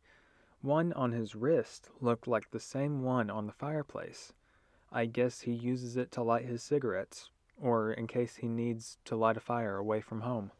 One 0.60 0.92
on 0.92 1.12
his 1.12 1.34
wrist 1.34 1.90
looked 2.00 2.26
like 2.26 2.50
the 2.50 2.60
same 2.60 3.02
one 3.02 3.30
on 3.30 3.46
the 3.46 3.52
fireplace. 3.52 4.32
I 4.92 5.06
guess 5.06 5.40
he 5.40 5.52
uses 5.52 5.96
it 5.96 6.10
to 6.12 6.22
light 6.22 6.46
his 6.46 6.62
cigarettes, 6.62 7.30
or 7.60 7.92
in 7.92 8.06
case 8.06 8.36
he 8.36 8.48
needs 8.48 8.98
to 9.06 9.16
light 9.16 9.36
a 9.36 9.40
fire 9.40 9.76
away 9.76 10.00
from 10.00 10.20
home. 10.20 10.52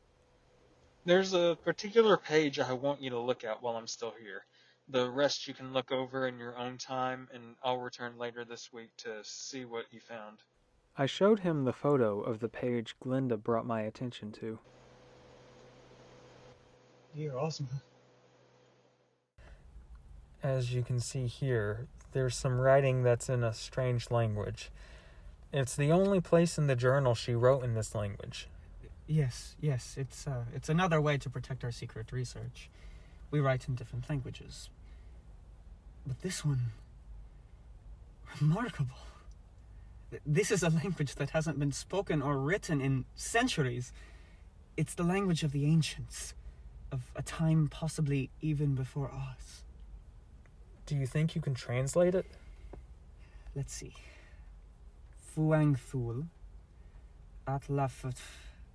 There's 1.08 1.32
a 1.32 1.56
particular 1.64 2.18
page 2.18 2.60
I 2.60 2.74
want 2.74 3.00
you 3.00 3.08
to 3.08 3.18
look 3.18 3.42
at 3.42 3.62
while 3.62 3.76
I'm 3.76 3.86
still 3.86 4.12
here. 4.20 4.44
The 4.90 5.08
rest 5.08 5.48
you 5.48 5.54
can 5.54 5.72
look 5.72 5.90
over 5.90 6.28
in 6.28 6.38
your 6.38 6.58
own 6.58 6.76
time, 6.76 7.28
and 7.32 7.56
I'll 7.64 7.78
return 7.78 8.18
later 8.18 8.44
this 8.44 8.74
week 8.74 8.90
to 8.98 9.20
see 9.22 9.64
what 9.64 9.86
you 9.90 10.00
found. 10.00 10.40
I 10.98 11.06
showed 11.06 11.40
him 11.40 11.64
the 11.64 11.72
photo 11.72 12.20
of 12.20 12.40
the 12.40 12.48
page 12.50 12.94
Glinda 13.00 13.38
brought 13.38 13.64
my 13.64 13.80
attention 13.80 14.32
to. 14.32 14.58
Dear 17.16 17.38
Ozma. 17.38 17.82
As 20.42 20.74
you 20.74 20.82
can 20.82 21.00
see 21.00 21.26
here, 21.26 21.86
there's 22.12 22.36
some 22.36 22.60
writing 22.60 23.02
that's 23.02 23.30
in 23.30 23.42
a 23.42 23.54
strange 23.54 24.10
language. 24.10 24.70
It's 25.54 25.74
the 25.74 25.90
only 25.90 26.20
place 26.20 26.58
in 26.58 26.66
the 26.66 26.76
journal 26.76 27.14
she 27.14 27.34
wrote 27.34 27.64
in 27.64 27.72
this 27.72 27.94
language. 27.94 28.48
Yes, 29.08 29.56
yes, 29.58 29.94
it's 29.96 30.26
uh, 30.26 30.44
it's 30.54 30.68
another 30.68 31.00
way 31.00 31.16
to 31.16 31.30
protect 31.30 31.64
our 31.64 31.72
secret 31.72 32.12
research. 32.12 32.68
We 33.30 33.40
write 33.40 33.66
in 33.66 33.74
different 33.74 34.08
languages. 34.10 34.68
But 36.06 36.20
this 36.20 36.44
one 36.44 36.72
remarkable. 38.38 38.98
This 40.26 40.50
is 40.50 40.62
a 40.62 40.68
language 40.68 41.14
that 41.14 41.30
hasn't 41.30 41.58
been 41.58 41.72
spoken 41.72 42.20
or 42.20 42.38
written 42.38 42.82
in 42.82 43.06
centuries. 43.14 43.92
It's 44.76 44.94
the 44.94 45.02
language 45.02 45.42
of 45.42 45.52
the 45.52 45.64
ancients, 45.64 46.34
of 46.92 47.10
a 47.16 47.22
time 47.22 47.68
possibly 47.68 48.28
even 48.42 48.74
before 48.74 49.10
us. 49.10 49.64
Do 50.84 50.96
you 50.96 51.06
think 51.06 51.34
you 51.34 51.40
can 51.40 51.54
translate 51.54 52.14
it? 52.14 52.26
Let's 53.54 53.72
see. 53.72 53.94
Fuang 55.34 55.78
Thul, 55.78 56.24
Atlafat 57.46 58.16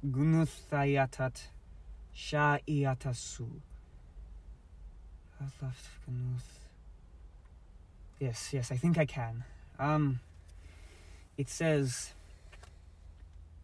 Gunuthayatat 0.06 1.44
Sha 2.14 2.58
Iatasu. 2.68 3.48
Atlafat 5.42 5.90
Gunuth. 6.06 6.60
Yes, 8.20 8.50
yes, 8.54 8.72
I 8.72 8.76
think 8.76 8.98
I 8.98 9.06
can. 9.06 9.44
Um, 9.80 10.20
it 11.38 11.50
says 11.50 12.14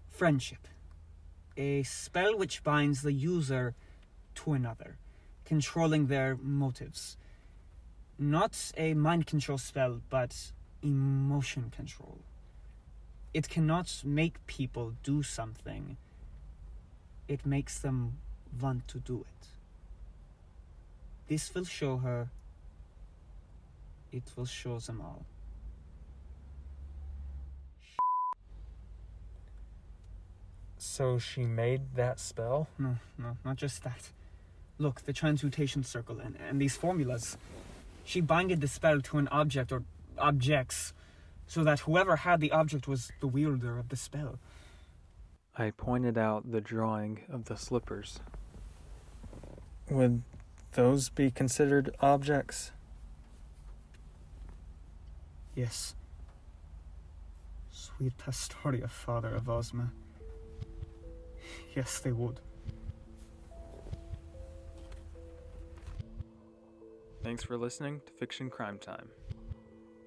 friendship, 0.09 0.67
a 1.55 1.83
spell 1.83 2.37
which 2.37 2.63
binds 2.63 3.01
the 3.01 3.13
user 3.13 3.75
to 4.35 4.53
another, 4.53 4.97
controlling 5.45 6.07
their 6.07 6.37
motives. 6.41 7.17
Not 8.17 8.71
a 8.77 8.93
mind 8.93 9.27
control 9.27 9.57
spell, 9.57 10.01
but 10.09 10.51
emotion 10.83 11.71
control. 11.75 12.19
It 13.33 13.49
cannot 13.49 14.01
make 14.03 14.45
people 14.47 14.93
do 15.03 15.21
something, 15.23 15.97
it 17.29 17.45
makes 17.45 17.79
them 17.79 18.17
want 18.59 18.87
to 18.89 18.97
do 18.97 19.21
it. 19.21 19.47
This 21.27 21.53
will 21.53 21.63
show 21.63 21.97
her, 21.97 22.27
it 24.11 24.23
will 24.35 24.47
show 24.47 24.79
them 24.79 24.99
all. 24.99 25.23
So 30.79 31.19
she 31.19 31.43
made 31.43 31.95
that 31.95 32.19
spell? 32.19 32.67
No, 32.79 32.97
no, 33.17 33.37
not 33.45 33.57
just 33.57 33.83
that. 33.83 34.09
Look, 34.79 35.05
the 35.05 35.13
transmutation 35.13 35.83
circle 35.83 36.19
and, 36.19 36.35
and 36.49 36.59
these 36.59 36.75
formulas. 36.75 37.37
She 38.05 38.21
binded 38.21 38.59
the 38.61 38.67
spell 38.67 39.01
to 39.01 39.19
an 39.19 39.27
object 39.27 39.71
or 39.71 39.83
objects 40.17 40.93
so 41.45 41.63
that 41.63 41.81
whoever 41.81 42.15
had 42.15 42.39
the 42.39 42.51
object 42.51 42.87
was 42.87 43.11
the 43.19 43.27
wielder 43.27 43.77
of 43.77 43.89
the 43.89 43.95
spell. 43.95 44.39
I 45.59 45.71
pointed 45.71 46.17
out 46.17 46.53
the 46.53 46.61
drawing 46.61 47.25
of 47.29 47.45
the 47.45 47.57
slippers. 47.57 48.21
Would 49.89 50.21
those 50.71 51.09
be 51.09 51.31
considered 51.31 51.93
objects? 51.99 52.71
Yes. 55.53 55.95
Sweet 57.71 58.17
Pastoria, 58.17 58.87
father 58.87 59.35
of 59.35 59.49
Ozma. 59.49 59.91
Yes, 61.75 61.99
they 61.99 62.13
would. 62.13 62.39
Thanks 67.21 67.43
for 67.43 67.57
listening 67.57 67.99
to 68.05 68.13
Fiction 68.13 68.49
Crime 68.49 68.77
Time. 68.77 69.09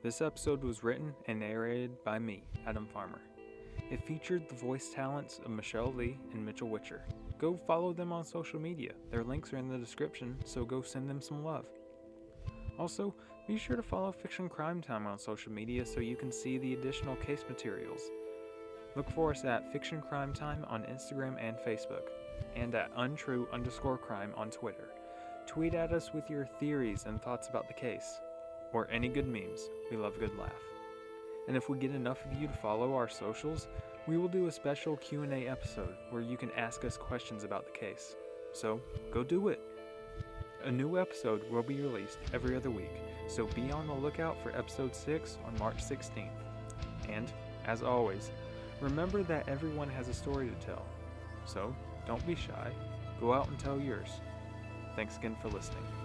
This 0.02 0.22
episode 0.22 0.64
was 0.64 0.82
written 0.82 1.12
and 1.26 1.40
narrated 1.40 2.02
by 2.04 2.18
me, 2.18 2.44
Adam 2.66 2.86
Farmer. 2.86 3.20
It 3.92 4.02
featured 4.02 4.48
the 4.48 4.55
voice 4.55 4.88
talents 4.88 5.38
of 5.44 5.50
Michelle 5.50 5.92
Lee 5.92 6.18
and 6.33 6.42
Mitchell 6.42 6.70
Witcher. 6.70 7.02
Go 7.38 7.61
follow 7.66 7.92
them 7.92 8.11
on 8.11 8.24
social 8.24 8.59
media. 8.59 8.92
Their 9.11 9.22
links 9.22 9.52
are 9.52 9.59
in 9.59 9.68
the 9.68 9.76
description, 9.76 10.35
so 10.46 10.64
go 10.64 10.81
send 10.81 11.11
them 11.11 11.20
some 11.20 11.44
love. 11.44 11.66
Also, 12.78 13.14
be 13.46 13.59
sure 13.59 13.76
to 13.76 13.83
follow 13.83 14.11
Fiction 14.11 14.48
Crime 14.48 14.81
Time 14.81 15.07
on 15.07 15.18
social 15.18 15.52
media 15.52 15.85
so 15.85 16.00
you 16.00 16.16
can 16.16 16.33
see 16.33 16.57
the 16.57 16.72
additional 16.72 17.16
case 17.16 17.44
materials. 17.46 18.00
Look 18.96 19.11
for 19.11 19.31
us 19.31 19.44
at 19.44 19.70
Fiction 19.70 20.00
Crime 20.00 20.33
Time 20.33 20.64
on 20.68 20.85
Instagram 20.85 21.37
and 21.38 21.59
Facebook, 21.59 22.09
and 22.57 22.74
at 22.74 22.92
untrue 22.96 23.46
underscore 23.52 23.98
crime 23.98 24.33
on 24.38 24.48
Twitter. 24.48 24.88
Tweet 25.46 25.74
at 25.74 25.92
us 25.92 26.14
with 26.14 26.31
your 26.31 26.46
theories 26.46 27.05
and 27.07 27.20
thoughts 27.20 27.50
about 27.50 27.68
the 27.68 27.74
case, 27.74 28.22
or 28.72 28.88
any 28.90 29.09
good 29.09 29.28
memes. 29.28 29.68
We 29.90 29.98
love 29.98 30.16
a 30.16 30.20
good 30.20 30.38
laugh. 30.38 30.71
And 31.48 31.57
if 31.57 31.68
we 31.68 31.78
get 31.78 31.94
enough 31.94 32.24
of 32.24 32.40
you 32.40 32.46
to 32.46 32.52
follow 32.55 32.94
our 32.94 33.09
socials, 33.09 33.68
we 34.07 34.16
will 34.16 34.28
do 34.28 34.46
a 34.46 34.52
special 34.52 34.96
Q&A 34.96 35.48
episode 35.48 35.94
where 36.11 36.22
you 36.22 36.37
can 36.37 36.50
ask 36.57 36.85
us 36.85 36.96
questions 36.96 37.44
about 37.44 37.66
the 37.66 37.78
case. 37.78 38.16
So, 38.52 38.81
go 39.12 39.22
do 39.24 39.48
it. 39.48 39.61
A 40.64 40.70
new 40.70 40.98
episode 40.98 41.48
will 41.50 41.62
be 41.62 41.81
released 41.81 42.18
every 42.33 42.55
other 42.55 42.70
week, 42.70 43.00
so 43.26 43.46
be 43.46 43.72
on 43.72 43.87
the 43.87 43.94
lookout 43.94 44.40
for 44.42 44.57
episode 44.57 44.94
6 44.94 45.38
on 45.44 45.59
March 45.59 45.78
16th. 45.78 46.31
And, 47.09 47.33
as 47.66 47.83
always, 47.83 48.31
remember 48.81 49.22
that 49.24 49.48
everyone 49.48 49.88
has 49.90 50.09
a 50.09 50.14
story 50.14 50.48
to 50.48 50.66
tell. 50.66 50.85
So, 51.44 51.74
don't 52.07 52.24
be 52.26 52.35
shy. 52.35 52.70
Go 53.20 53.33
out 53.33 53.48
and 53.48 53.59
tell 53.59 53.81
yours. 53.81 54.09
Thanks 54.94 55.16
again 55.16 55.37
for 55.40 55.48
listening. 55.48 56.01